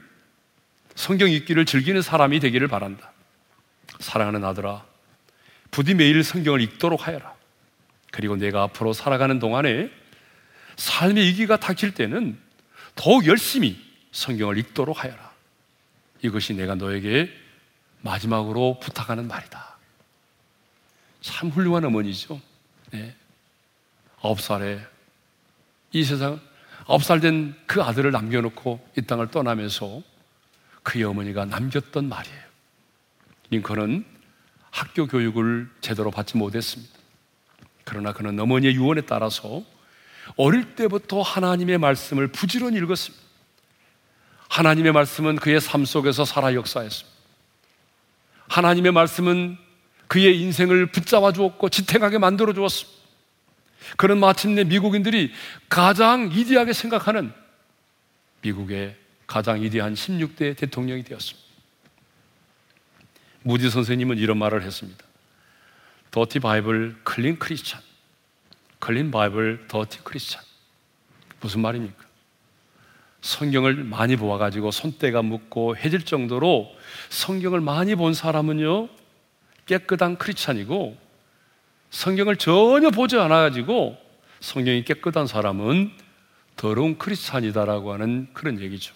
[0.96, 3.12] 성경 읽기를 즐기는 사람이 되기를 바란다.
[4.00, 4.84] 사랑하는 아들아,
[5.72, 7.34] 부디 매일 성경을 읽도록 하여라.
[8.12, 9.92] 그리고 내가 앞으로 살아가는 동안에
[10.80, 12.40] 삶의 위기가 닥칠 때는
[12.96, 13.78] 더욱 열심히
[14.12, 15.32] 성경을 읽도록 하여라.
[16.22, 17.32] 이것이 내가 너에게
[18.02, 19.78] 마지막으로 부탁하는 말이다.
[21.22, 22.40] 참 훌륭한 어머니죠.
[22.92, 23.14] 네.
[24.22, 24.80] 아홉 살에
[25.92, 26.40] 이 세상
[26.88, 30.02] 아홉 살 된 그 아들을 남겨놓고 이 땅을 떠나면서
[30.84, 32.42] 그의 어머니가 남겼던 말이에요.
[33.52, 34.06] 링컨은
[34.72, 36.94] 학교 교육을 제대로 받지 못했습니다.
[37.84, 39.64] 그러나 그는 어머니의 유언에 따라서
[40.36, 43.24] 어릴 때부터 하나님의 말씀을 부지런히 읽었습니다.
[44.50, 47.18] 하나님의 말씀은 그의 삶 속에서 살아 역사했습니다.
[48.48, 49.58] 하나님의 말씀은
[50.08, 53.00] 그의 인생을 붙잡아 주었고 지탱하게 만들어 주었습니다.
[53.98, 55.32] 그는 마침내 미국인들이
[55.70, 57.32] 가장 이디하게 생각하는
[58.42, 58.96] 미국의
[59.28, 61.48] 가장 위대한 16대 대통령이 되었습니다.
[63.44, 65.04] 무디 선생님은 이런 말을 했습니다.
[66.12, 67.82] Dirty Bible clean Christian.
[68.80, 70.42] Clean Bible dirty Christian.
[71.42, 72.10] 무슨 말입니까?
[73.22, 76.74] 성경을 많이 보아 가지고 손때가 묻고 해질 정도로
[77.10, 78.88] 성경을 많이 본 사람은요,
[79.66, 80.98] 깨끗한 크리스찬이고,
[81.92, 83.98] 성경을 전혀 보지 않아 가지고
[84.40, 85.92] 성경이 깨끗한 사람은
[86.56, 88.94] 더러운 크리스찬이다라고 하는 그런 얘기죠.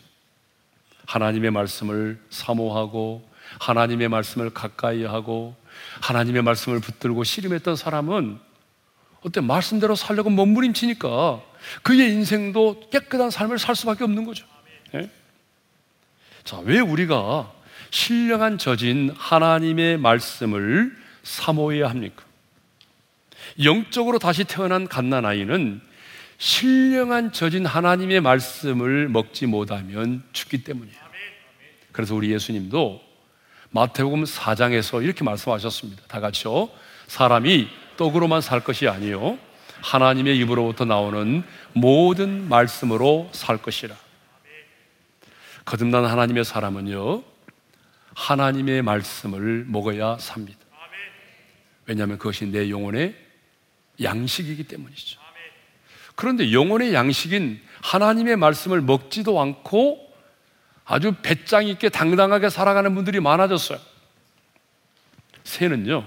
[1.06, 5.56] 하나님의 말씀을 사모하고, 하나님의 말씀을 가까이 하고,
[6.02, 8.39] 하나님의 말씀을 붙들고 씨름했던 사람은
[9.26, 11.42] 어때 말씀대로 살려고 몸부림치니까
[11.82, 14.46] 그의 인생도 깨끗한 삶을 살 수밖에 없는 거죠.
[14.92, 15.10] 네?
[16.44, 17.52] 자, 왜 우리가
[17.90, 22.24] 신령한 저진 하나님의 말씀을 사모해야 합니까?
[23.64, 25.82] 영적으로 다시 태어난 갓난 아이는
[26.38, 30.98] 신령한 저진 하나님의 말씀을 먹지 못하면 죽기 때문이에요.
[31.92, 33.02] 그래서 우리 예수님도
[33.70, 36.04] 마태복음 4장에서 이렇게 말씀하셨습니다.
[36.08, 36.70] 다 같이요.
[37.08, 37.70] 사람이
[38.04, 39.39] 떡으로만 살 것이 아니요
[39.82, 43.96] 하나님의 입으로부터 나오는 모든 말씀으로 살 것이라.
[45.66, 47.24] 거듭난 하나님의 사람은요,
[48.16, 50.60] 하나님의 말씀을 먹어야 삽니다.
[51.86, 53.16] 왜냐하면 그것이 내 영혼의
[54.02, 55.20] 양식이기 때문이죠.
[56.16, 60.13] 그런데 영혼의 양식인 하나님의 말씀을 먹지도 않고
[60.86, 63.80] 아주 배짱 있게 당당하게 살아가는 분들이 많아졌어요.
[65.44, 66.06] 새는요,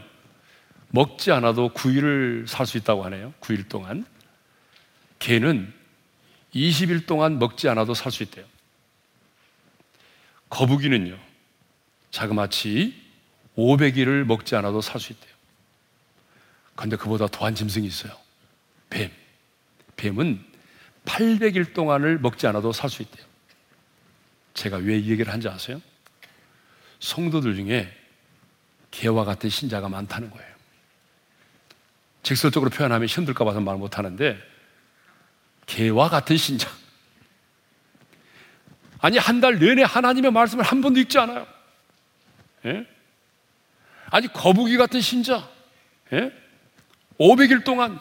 [0.90, 3.32] 먹지 않아도 9일을 살 수 있다고 하네요.
[3.40, 4.06] 9일 동안.
[5.18, 5.72] 개는
[6.54, 8.44] 20일 동안 먹지 않아도 살 수 있대요.
[10.48, 11.18] 거북이는요,
[12.10, 12.94] 자그마치
[13.56, 15.34] 500일을 먹지 않아도 살 수 있대요.
[16.76, 18.12] 그런데 그보다 더한 짐승이 있어요.
[18.90, 19.10] 뱀.
[19.96, 20.44] 뱀은
[21.06, 23.24] 800일 동안을 먹지 않아도 살 수 있대요.
[24.54, 25.80] 제가 왜 이 얘기를 한지 아세요?
[27.00, 27.90] 성도들 중에
[28.90, 30.55] 개와 같은 신자가 많다는 거예요.
[32.26, 34.36] 직설적으로 표현하면 힘들까 봐서 말 못하는데
[35.66, 36.68] 개와 같은 신자.
[38.98, 41.46] 아니 한 달 내내 하나님의 말씀을 한 번도 읽지 않아요.
[42.64, 42.84] 예?
[44.10, 45.48] 아니 거북이 같은 신자.
[46.12, 46.32] 예?
[47.20, 48.00] 500일 동안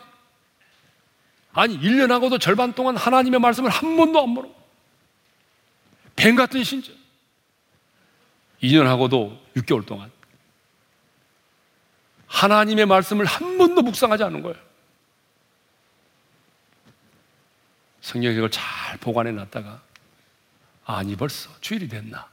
[1.54, 4.50] 아니 1년하고도 절반 동안 하나님의 말씀을 한 번도 안 물어.
[6.16, 6.92] 뱀 같은 신자.
[8.64, 10.12] 2년하고도 6개월 동안
[12.36, 14.58] 하나님의 말씀을 한 번도 묵상하지 않은 거예요.
[18.02, 19.82] 성경에 이걸 잘 보관해 놨다가
[20.84, 22.30] 아니 벌써 주일이 됐나?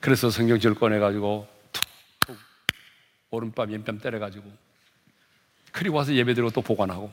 [0.00, 2.38] 그래서 성경책을 꺼내가지고 툭툭
[3.30, 4.52] 오른밤 왼밤 때려가지고
[5.70, 7.12] 그리고 와서 예배드리고 또 보관하고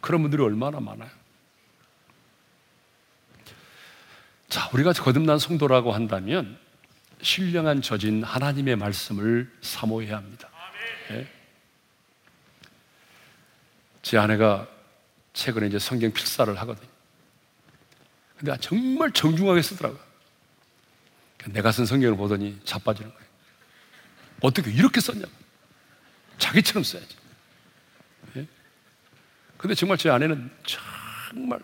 [0.00, 1.10] 그런 분들이 얼마나 많아요.
[4.48, 6.58] 자, 우리가 거듭난 성도라고 한다면
[7.22, 10.48] 신령한 저진 하나님의 말씀을 사모해야 합니다.
[11.10, 11.28] 네?
[14.02, 14.68] 제 아내가
[15.32, 16.88] 최근에 이제 성경 필사를 하거든요.
[18.36, 20.00] 근데 정말 정중하게 쓰더라고요.
[21.46, 23.28] 내가 쓴 성경을 보더니 자빠지는 거예요.
[24.40, 25.24] 어떻게 이렇게 썼냐?
[26.38, 27.16] 자기처럼 써야지.
[28.36, 28.46] 예?
[29.56, 31.60] 근데 정말 제 아내는 정말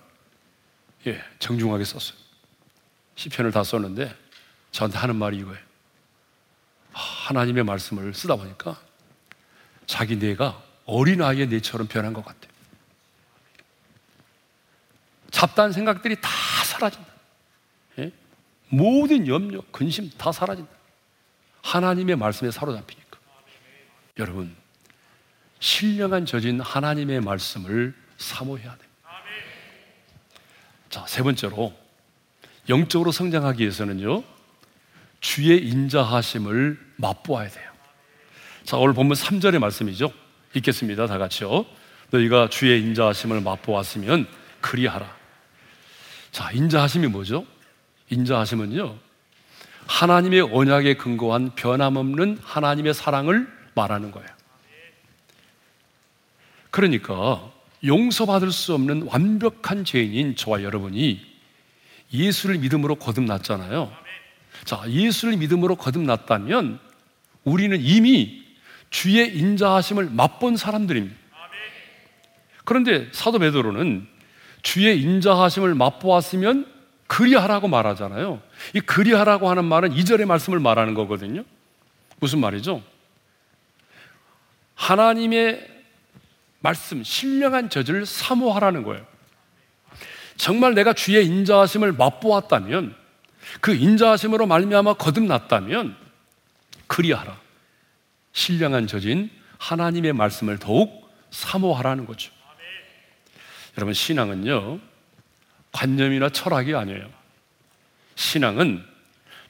[1.07, 2.19] 예, 정중하게 썼어요.
[3.17, 4.17] 시편을 다 썼는데
[4.75, 5.65] 저한테 하는 말이 이거예요.
[6.93, 8.77] 하나님의 말씀을 쓰다 보니까
[9.87, 12.53] 자기 뇌가 어린아이의 내처럼 변한 것 같아요.
[15.31, 16.29] 잡다한 생각들이 다
[16.65, 17.07] 사라진다.
[18.01, 18.13] 예?
[18.69, 20.73] 모든 염려, 근심 다 사라진다.
[21.63, 23.19] 하나님의 말씀에 사로잡히니까.
[24.19, 24.57] 여러분,
[25.61, 29.11] 신령한 저진 하나님의 말씀을 사모해야 됩니다.
[30.91, 31.73] 자, 세 번째로,
[32.69, 34.34] 영적으로 성장하기 위해서는요,
[35.25, 37.71] 주의 인자하심을 맛보아야 돼요.
[38.65, 40.13] 자, 오늘 본문 3절의 말씀이죠.
[40.53, 41.07] 읽겠습니다.
[41.07, 41.65] 다 같이요.
[42.11, 44.27] 너희가 주의 인자하심을 맛보았으면
[44.61, 45.11] 그리하라.
[46.31, 47.47] 자, 인자하심이 뭐죠?
[48.11, 48.99] 인자하심은요,
[49.87, 54.29] 하나님의 언약에 근거한 변함없는 하나님의 사랑을 말하는 거예요.
[56.71, 57.51] 그러니까
[57.83, 61.25] 용서받을 수 없는 완벽한 죄인인 저와 여러분이
[62.13, 64.04] 예수를 믿음으로 거듭났잖아요.
[64.65, 66.79] 자, 예수를 믿음으로 거듭났다면
[67.45, 68.45] 우리는 이미
[68.91, 71.17] 주의 인자하심을 맛본 사람들입니다.
[72.65, 74.07] 그런데 사도 베드로는
[74.63, 76.73] 주의 인자하심을 맛보았으면
[77.07, 78.41] 그리하라고 말하잖아요.
[78.73, 81.45] 이 그리하라고 하는 말은 이절의 말씀을 말하는 거거든요.
[82.19, 82.83] 무슨 말이죠?
[84.75, 85.69] 하나님의
[86.61, 89.05] 말씀, 신령한 저주를 사모하라는 거예요.
[90.37, 92.97] 정말 내가 주의 인자하심을 맛보았다면
[93.61, 95.97] 그 인자하심으로 말미암아 거듭났다면
[96.87, 97.39] 그리하라.
[98.33, 102.33] 신령한 저진 하나님의 말씀을 더욱 사모하라는 거죠.
[103.77, 104.79] 여러분, 신앙은요,
[105.73, 107.11] 관념이나 철학이 아니에요.
[108.15, 108.85] 신앙은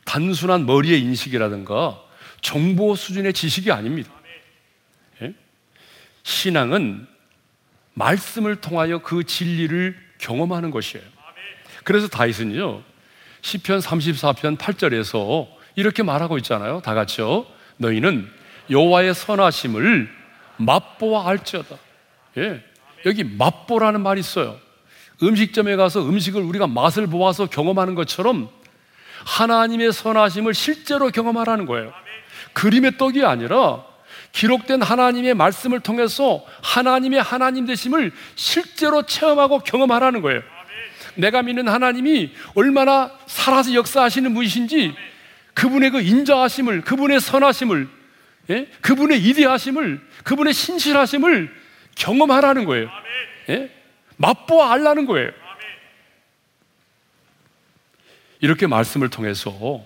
[0.05, 2.01] 단순한 머리의 인식이라든가
[2.41, 4.13] 정보 수준의 지식이 아닙니다.
[5.23, 5.35] 예?
[6.23, 7.07] 신앙은
[7.95, 11.05] 말씀을 통하여 그 진리를 경험하는 것이에요.
[11.85, 12.83] 그래서 다윗은요,
[13.45, 16.81] 시편 34편 8절에서 이렇게 말하고 있잖아요.
[16.81, 17.45] 다 같이요.
[17.77, 18.27] 너희는
[18.71, 20.09] 여호와의 선하심을
[20.57, 21.77] 맛보아 알지어다.
[22.39, 22.65] 예.
[23.05, 24.59] 여기 맛보라는 말이 있어요.
[25.23, 28.49] 음식점에 가서 음식을 우리가 맛을 보아서 경험하는 것처럼
[29.27, 31.93] 하나님의 선하심을 실제로 경험하라는 거예요.
[32.55, 33.85] 그림의 떡이 아니라
[34.33, 40.41] 기록된 하나님의 말씀을 통해서 하나님의 하나님 되심을 실제로 체험하고 경험하라는 거예요.
[41.17, 44.95] 내가 믿는 하나님이 얼마나 살아서 역사하시는 분이신지
[45.55, 47.89] 그분의 그 인자하심을, 그분의 선하심을,
[48.51, 48.67] 예?
[48.81, 51.55] 그분의 이대하심을, 그분의 신실하심을
[51.95, 52.91] 경험하라는 거예요.
[53.49, 53.71] 예?
[54.17, 55.31] 맛보아 알라는 거예요.
[58.41, 59.85] 이렇게 말씀을 통해서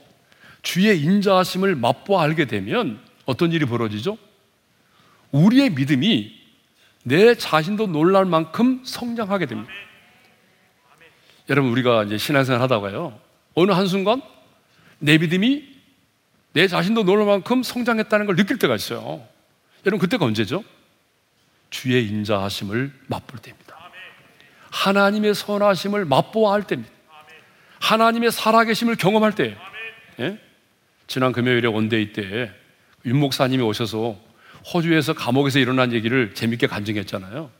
[0.62, 4.18] 주의 인자하심을 맛보아 알게 되면 어떤 일이 벌어지죠?
[5.30, 6.36] 우리의 믿음이
[7.04, 9.70] 내 자신도 놀랄 만큼 성장하게 됩니다.
[11.48, 13.18] 여러분, 우리가 이제 신앙생활 하다가요,
[13.54, 14.22] 어느 한 순간
[14.98, 15.76] 내 믿음이
[16.52, 19.26] 내 자신도 놀랄 만큼 성장했다는 걸 느낄 때가 있어요.
[19.86, 20.64] 여러분, 그때가 언제죠?
[21.70, 23.76] 주의 인자하심을 맛볼 때입니다.
[24.70, 26.92] 하나님의 선하심을 맛보아 할 때입니다.
[27.80, 29.56] 하나님의 살아계심을 경험할 때.
[30.20, 30.38] 예?
[31.06, 32.52] 지난 금요일에 One Day 때
[33.04, 34.18] 윤 목사님이 오셔서
[34.72, 37.50] 호주에서 감옥에서 일어난 얘기를 재밌게 간증했잖아요.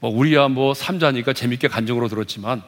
[0.00, 2.62] 뭐 우리야 뭐 삼자니까 재밌게 간증으로 들었지만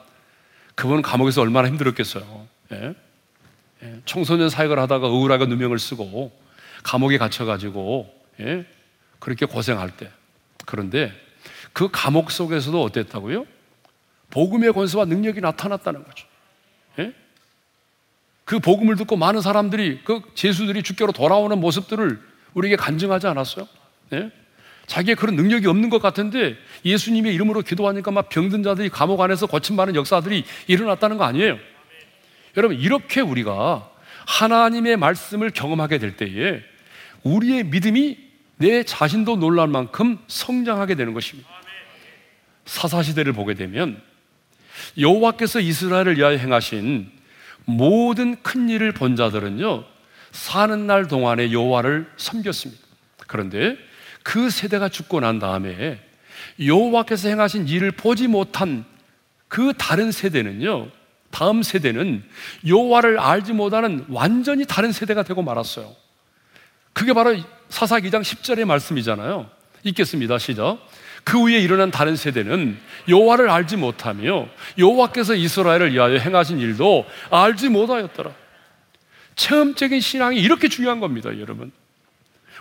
[0.76, 2.46] 그분은 감옥에서 얼마나 힘들었겠어요.
[2.72, 2.94] 예?
[3.82, 4.00] 예?
[4.04, 6.32] 청소년 사역을 하다가 억울하게 누명을 쓰고
[6.84, 8.66] 감옥에 갇혀가지고 예?
[9.18, 10.10] 그렇게 고생할 때
[10.64, 11.12] 그런데
[11.72, 13.46] 그 감옥 속에서도 어땠다고요?
[14.30, 16.26] 복음의 권세와 능력이 나타났다는 거죠.
[16.98, 17.12] 예?
[18.44, 22.20] 그 복음을 듣고 많은 사람들이 그 제수들이 주께로 돌아오는 모습들을
[22.54, 23.66] 우리에게 간증하지 않았어요?
[24.86, 24.96] 예?
[24.96, 29.94] 자기의 그런 능력이 없는 것 같은데 예수님의 이름으로 기도하니까 막 병든 자들이 감옥 안에서 거침많은
[29.94, 31.58] 역사들이 일어났다는 거 아니에요?
[32.56, 33.90] 여러분, 이렇게 우리가
[34.26, 36.62] 하나님의 말씀을 경험하게 될 때에
[37.22, 38.18] 우리의 믿음이
[38.56, 41.48] 내 자신도 놀랄 만큼 성장하게 되는 것입니다.
[42.64, 44.00] 사사시대를 보게 되면
[44.98, 47.10] 여호와께서 이스라엘을 위하여 행하신
[47.64, 49.84] 모든 큰 일을 본 자들은요
[50.32, 52.82] 사는 날 동안에 여호와를 섬겼습니다.
[53.26, 53.76] 그런데
[54.26, 56.00] 그 세대가 죽고 난 다음에
[56.60, 58.84] 여호와께서 행하신 일을 보지 못한
[59.46, 60.88] 그 다른 세대는요
[61.30, 62.24] 다음 세대는
[62.66, 65.94] 여호와를 알지 못하는 완전히 다른 세대가 되고 말았어요.
[66.92, 67.36] 그게 바로
[67.68, 69.48] 사사 기장 10절의 말씀이잖아요.
[69.84, 70.38] 읽겠습니다.
[70.38, 70.78] 시작.
[71.22, 78.32] 그 후에 일어난 다른 세대는 여호와를 알지 못하며 여호와께서 이스라엘을 위하여 행하신 일도 알지 못하였더라.
[79.36, 81.70] 체험적인 신앙이 이렇게 중요한 겁니다, 여러분.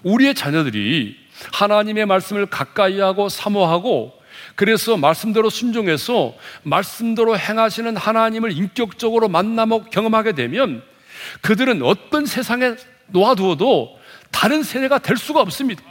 [0.03, 4.13] 우리의 자녀들이 하나님의 말씀을 가까이 하고 사모하고
[4.55, 6.33] 그래서 말씀대로 순종해서
[6.63, 10.83] 말씀대로 행하시는 하나님을 인격적으로 만나고 경험하게 되면
[11.41, 12.75] 그들은 어떤 세상에
[13.07, 13.99] 놓아두어도
[14.31, 15.81] 다른 세대가 될 수가 없습니다.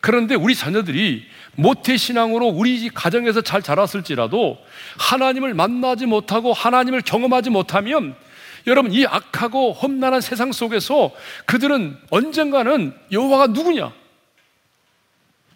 [0.00, 1.24] 그런데 우리 자녀들이
[1.56, 4.58] 모태신앙으로 우리 가정에서 잘 자랐을지라도
[4.98, 8.14] 하나님을 만나지 못하고 하나님을 경험하지 못하면
[8.66, 11.10] 여러분 이 악하고 험난한 세상 속에서
[11.46, 13.92] 그들은 언젠가는 여호와가 누구냐?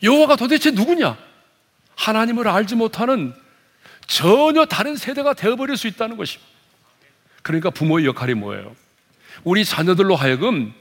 [0.02, 1.16] 여호와가 도대체 누구냐?
[1.96, 3.34] 하나님을 알지 못하는
[4.06, 6.48] 전혀 다른 세대가 되어버릴 수 있다는 것입니다.
[7.42, 8.74] 그러니까 부모의 역할이 뭐예요?
[9.44, 10.72] 우리 자녀들로 하여금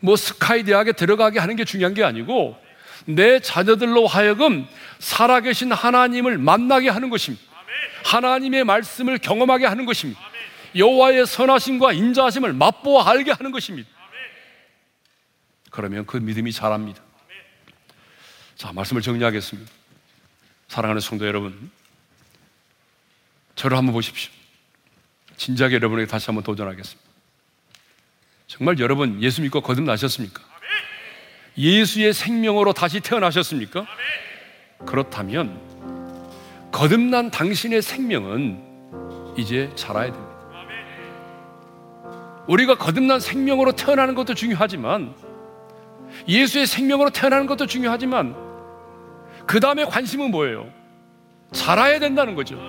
[0.00, 2.56] 뭐 스카이 대학에 들어가게 하는 게 중요한 게 아니고
[3.06, 4.66] 내 자녀들로 하여금
[4.98, 7.44] 살아계신 하나님을 만나게 하는 것입니다.
[8.04, 10.20] 하나님의 말씀을 경험하게 하는 것입니다.
[10.76, 13.88] 여호와의 선하심과 인자하심을 맛보아 알게 하는 것입니다.
[15.70, 17.02] 그러면 그 믿음이 자랍니다.
[18.58, 19.70] 자, 말씀을 정리하겠습니다.
[20.66, 21.70] 사랑하는 성도 여러분,
[23.54, 24.32] 저를 한번 보십시오.
[25.36, 27.08] 진작에 여러분에게 다시 한번 도전하겠습니다.
[28.48, 30.42] 정말 여러분 예수 믿고 거듭나셨습니까?
[31.56, 33.86] 예수의 생명으로 다시 태어나셨습니까?
[34.84, 35.60] 그렇다면
[36.72, 40.28] 거듭난 당신의 생명은 이제 자라야 됩니다.
[42.48, 45.14] 우리가 거듭난 생명으로 태어나는 것도 중요하지만
[46.26, 48.47] 예수의 생명으로 태어나는 것도 중요하지만
[49.48, 50.68] 그 다음에 관심은 뭐예요?
[51.52, 52.60] 자라야 된다는 거죠.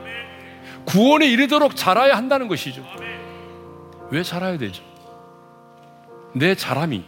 [0.85, 2.85] 구원에 이르도록 자라야 한다는 것이죠.
[4.09, 4.81] 왜 자라야 되죠?
[6.33, 7.03] 내 자람이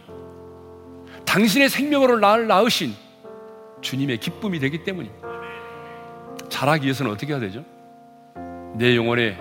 [1.24, 2.94] 당신의 생명으로 나를 낳으신
[3.80, 5.26] 주님의 기쁨이 되기 때문입니다.
[6.50, 7.64] 자라기 위해서는 어떻게 해야 되죠?
[8.74, 9.38] 내 영혼에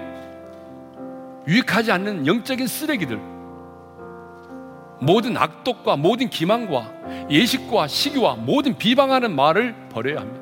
[1.45, 3.19] 유익하지 않는 영적인 쓰레기들,
[5.01, 10.41] 모든 악독과 모든 기만과 예식과 시기와 모든 비방하는 말을 버려야 합니다.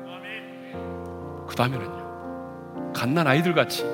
[1.48, 3.84] 그 다음에는요, 갓난 아이들 같이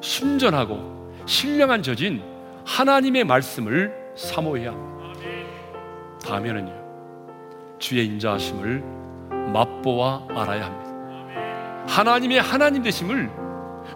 [0.00, 2.22] 순전하고 신령한 젖인
[2.64, 5.20] 하나님의 말씀을 사모해야 합니다.
[6.26, 8.82] 다음에는요, 주의 인자하심을
[9.52, 10.90] 맛보아 알아야 합니다.
[11.88, 13.30] 하나님의 하나님 되심을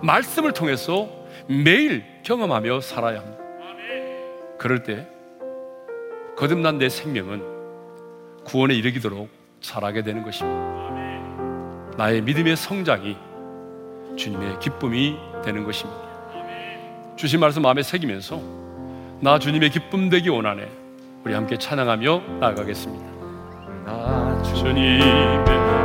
[0.02, 1.08] 말씀을 통해서
[1.46, 3.42] 매일 경험하며 살아야 합니다.
[4.58, 5.06] 그럴 때
[6.36, 7.42] 거듭난 내 생명은
[8.44, 9.28] 구원에 이르기도록
[9.60, 10.74] 자라게 되는 것입니다.
[11.96, 13.16] 나의 믿음의 성장이
[14.16, 16.02] 주님의 기쁨이 되는 것입니다.
[17.16, 18.40] 주신 말씀 마음에 새기면서
[19.20, 20.68] 나 주님의 기쁨 되기 원하네.
[21.24, 23.04] 우리 함께 찬양하며 나아가겠습니다.
[23.86, 24.98] 나 주님의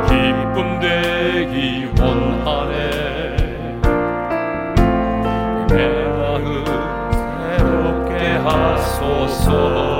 [0.08, 3.36] 기쁨 되기 원하네.
[5.68, 6.64] 내 마음
[7.56, 9.99] 새롭게 하소서.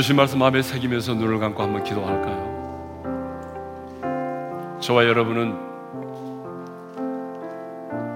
[0.00, 2.40] 주신 말씀 마음에 새기면서 눈을 감고 한번 기도할까요?
[4.80, 5.54] 저와 여러분은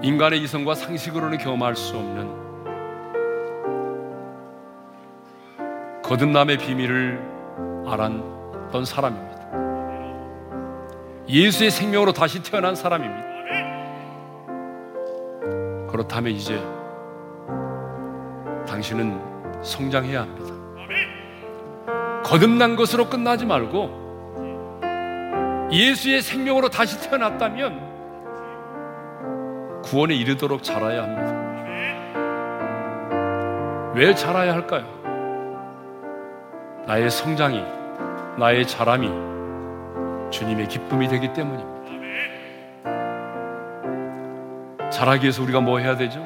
[0.01, 2.27] 인간의 이성과 상식으로는 경험할 수 없는
[6.01, 7.21] 거듭남의 비밀을
[7.85, 9.35] 알았던 사람입니다.
[11.29, 13.25] 예수의 생명으로 다시 태어난 사람입니다.
[15.91, 16.59] 그렇다면 이제
[18.67, 19.21] 당신은
[19.61, 20.44] 성장해야 합니다.
[22.25, 24.03] 거듭난 것으로 끝나지 말고
[25.71, 27.93] 예수의 생명으로 다시 태어났다면
[29.83, 31.35] 구원에 이르도록 자라야 합니다.
[33.93, 34.83] 왜 자라야 할까요?
[36.87, 37.63] 나의 성장이,
[38.39, 39.07] 나의 자람이
[40.31, 41.75] 주님의 기쁨이 되기 때문입니다.
[44.89, 46.25] 자라기 위해서 우리가 뭐 해야 되죠?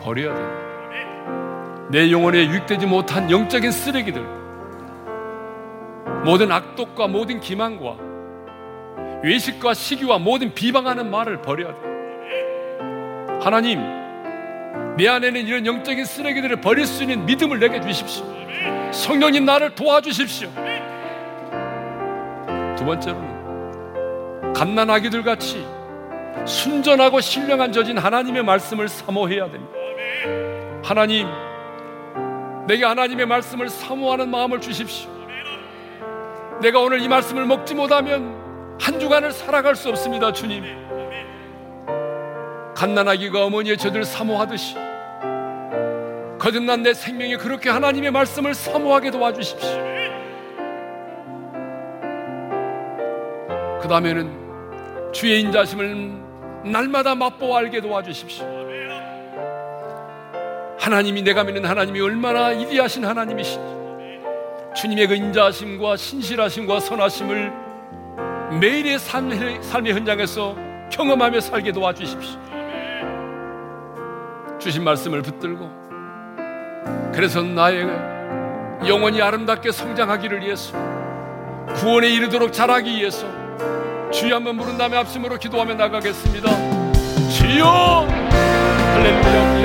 [0.00, 0.56] 버려야 됩니다.
[1.90, 4.47] 내 영혼에 유익되지 못한 영적인 쓰레기들,
[6.24, 7.96] 모든 악독과 모든 기만과
[9.22, 11.88] 외식과 시기와 모든 비방하는 말을 버려야 돼요.
[13.40, 13.80] 하나님,
[14.96, 18.24] 내 안에는 이런 영적인 쓰레기들을 버릴 수 있는 믿음을 내게 주십시오.
[18.92, 20.48] 성령님 나를 도와주십시오.
[22.76, 25.66] 두 번째로는 갓난아기들 같이
[26.44, 29.72] 순전하고 신령한 저진 하나님의 말씀을 사모해야 됩니다.
[30.82, 31.26] 하나님,
[32.66, 35.17] 내게 하나님의 말씀을 사모하는 마음을 주십시오.
[36.60, 40.64] 내가 오늘 이 말씀을 먹지 못하면 한 주간을 살아갈 수 없습니다, 주님.
[42.74, 44.76] 갓난아기가 어머니의 젖을 사모하듯이
[46.38, 49.68] 거듭난 내 생명이 그렇게 하나님의 말씀을 사모하게 도와주십시오.
[53.80, 56.12] 그 다음에는 주의 인자심을
[56.64, 58.46] 날마다 맛보아 알게 도와주십시오.
[60.78, 63.77] 하나님이 내가 믿는 하나님이 얼마나 이리하신 하나님이신지
[64.80, 67.52] 주님의 그 인자하심과 신실하심과 선하심을
[68.60, 70.54] 매일의 삶의, 삶의 현장에서
[70.92, 72.38] 경험하며 살게 도와주십시오.
[74.60, 75.68] 주신 말씀을 붙들고
[77.12, 77.88] 그래서 나의
[78.86, 80.72] 영혼이 아름답게 성장하기를 위해서
[81.74, 83.26] 구원에 이르도록 자라기 위해서
[84.12, 86.48] 주여 한번 부른 다음에 앞심으로 기도하며 나가겠습니다.
[87.30, 88.06] 주여
[88.94, 89.57] 할렐루야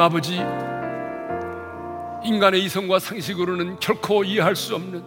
[0.00, 0.36] 하나님 아버지,
[2.24, 5.04] 인간의 이성과 상식으로는 결코 이해할 수 없는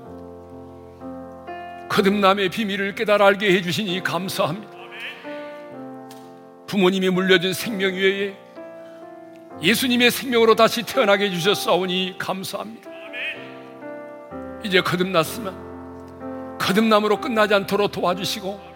[1.89, 4.71] 거듭남의 비밀을 깨달아 알게 해주시니 감사합니다.
[6.67, 8.35] 부모님이 물려준 생명 외에
[9.63, 12.91] 예수님의 생명으로 다시 태어나게 해주셨사오니 감사합니다.
[14.63, 18.73] 이제 거듭났으면 거듭남으로 끝나지 않도록 도와주시고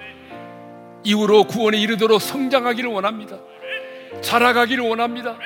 [1.03, 3.38] 이후로 구원에 이르도록 성장하기를 원합니다.
[4.22, 5.38] 자라가기를 원합니다.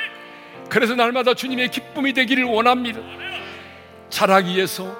[0.71, 3.01] 그래서 날마다 주님의 기쁨이 되기를 원합니다.
[4.09, 4.95] 자라기 위해서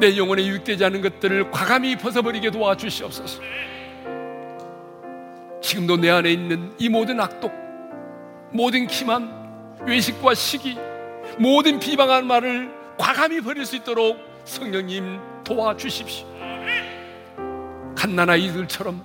[0.00, 3.42] 내 영혼에 유익되지 않은 것들을 과감히 벗어버리게 도와주시옵소서.
[5.60, 7.52] 지금도 내 안에 있는 이 모든 악독,
[8.52, 10.78] 모든 기만, 외식과 시기,
[11.38, 14.16] 모든 비방한 말을 과감히 버릴 수 있도록
[14.46, 16.26] 성령님 도와주십시오.
[17.94, 19.04] 갓난 아 이들처럼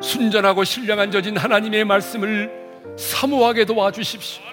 [0.00, 2.50] 순전하고 신령한 저진 하나님의 말씀을
[2.96, 4.47] 사모하게 도와주십시오.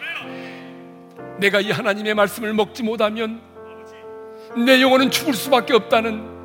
[1.39, 3.41] 내가 이 하나님의 말씀을 먹지 못하면
[4.65, 6.35] 내 영혼은 죽을 수밖에 없다는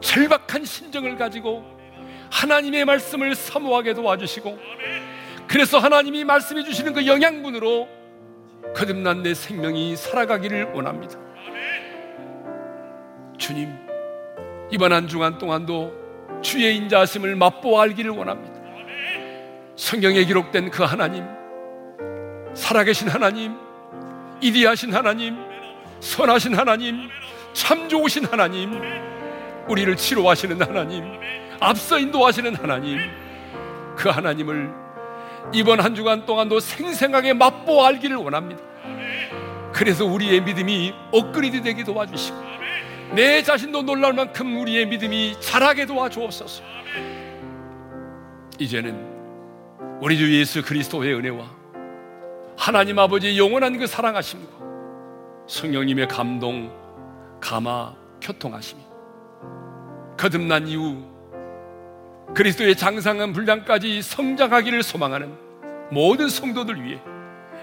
[0.00, 1.64] 절박한 심정을 가지고
[2.30, 4.58] 하나님의 말씀을 사모하게 도와주시고
[5.46, 7.88] 그래서 하나님이 말씀해 주시는 그 영양분으로
[8.74, 11.18] 거듭난 내 생명이 살아가기를 원합니다.
[13.38, 13.72] 주님,
[14.70, 18.58] 이번 한 주간 동안도 주의 인자하심을 맛보아 알기를 원합니다.
[19.76, 21.24] 성경에 기록된 그 하나님,
[22.52, 23.56] 살아계신 하나님,
[24.40, 25.36] 이디하신 하나님,
[26.00, 27.08] 선하신 하나님,
[27.52, 28.80] 참 좋으신 하나님,
[29.68, 31.04] 우리를 치료하시는 하나님,
[31.60, 32.98] 앞서 인도하시는 하나님,
[33.96, 34.70] 그 하나님을
[35.52, 38.62] 이번 한 주간 동안도 생생하게 맛보아 알기를 원합니다.
[39.72, 42.36] 그래서 우리의 믿음이 업그레이드 되게 도와주시고,
[43.14, 46.62] 내 자신도 놀랄 만큼 우리의 믿음이 자라게 도와주옵소서.
[48.58, 49.18] 이제는
[50.00, 51.57] 우리 주 예수 그리스도의 은혜와
[52.58, 54.58] 하나님 아버지의 영원한 그 사랑하심과
[55.46, 56.70] 성령님의 감동,
[57.40, 58.82] 감화, 교통하심이
[60.18, 61.04] 거듭난 이후
[62.34, 65.32] 그리스도의 장상한 분량까지 성장하기를 소망하는
[65.92, 67.00] 모든 성도들 위해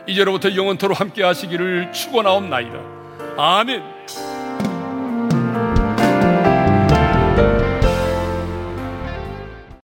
[0.08, 2.80] 이제로부터 영원토로 함께 하시기를 축원하옵나이다.
[3.38, 3.95] 아멘.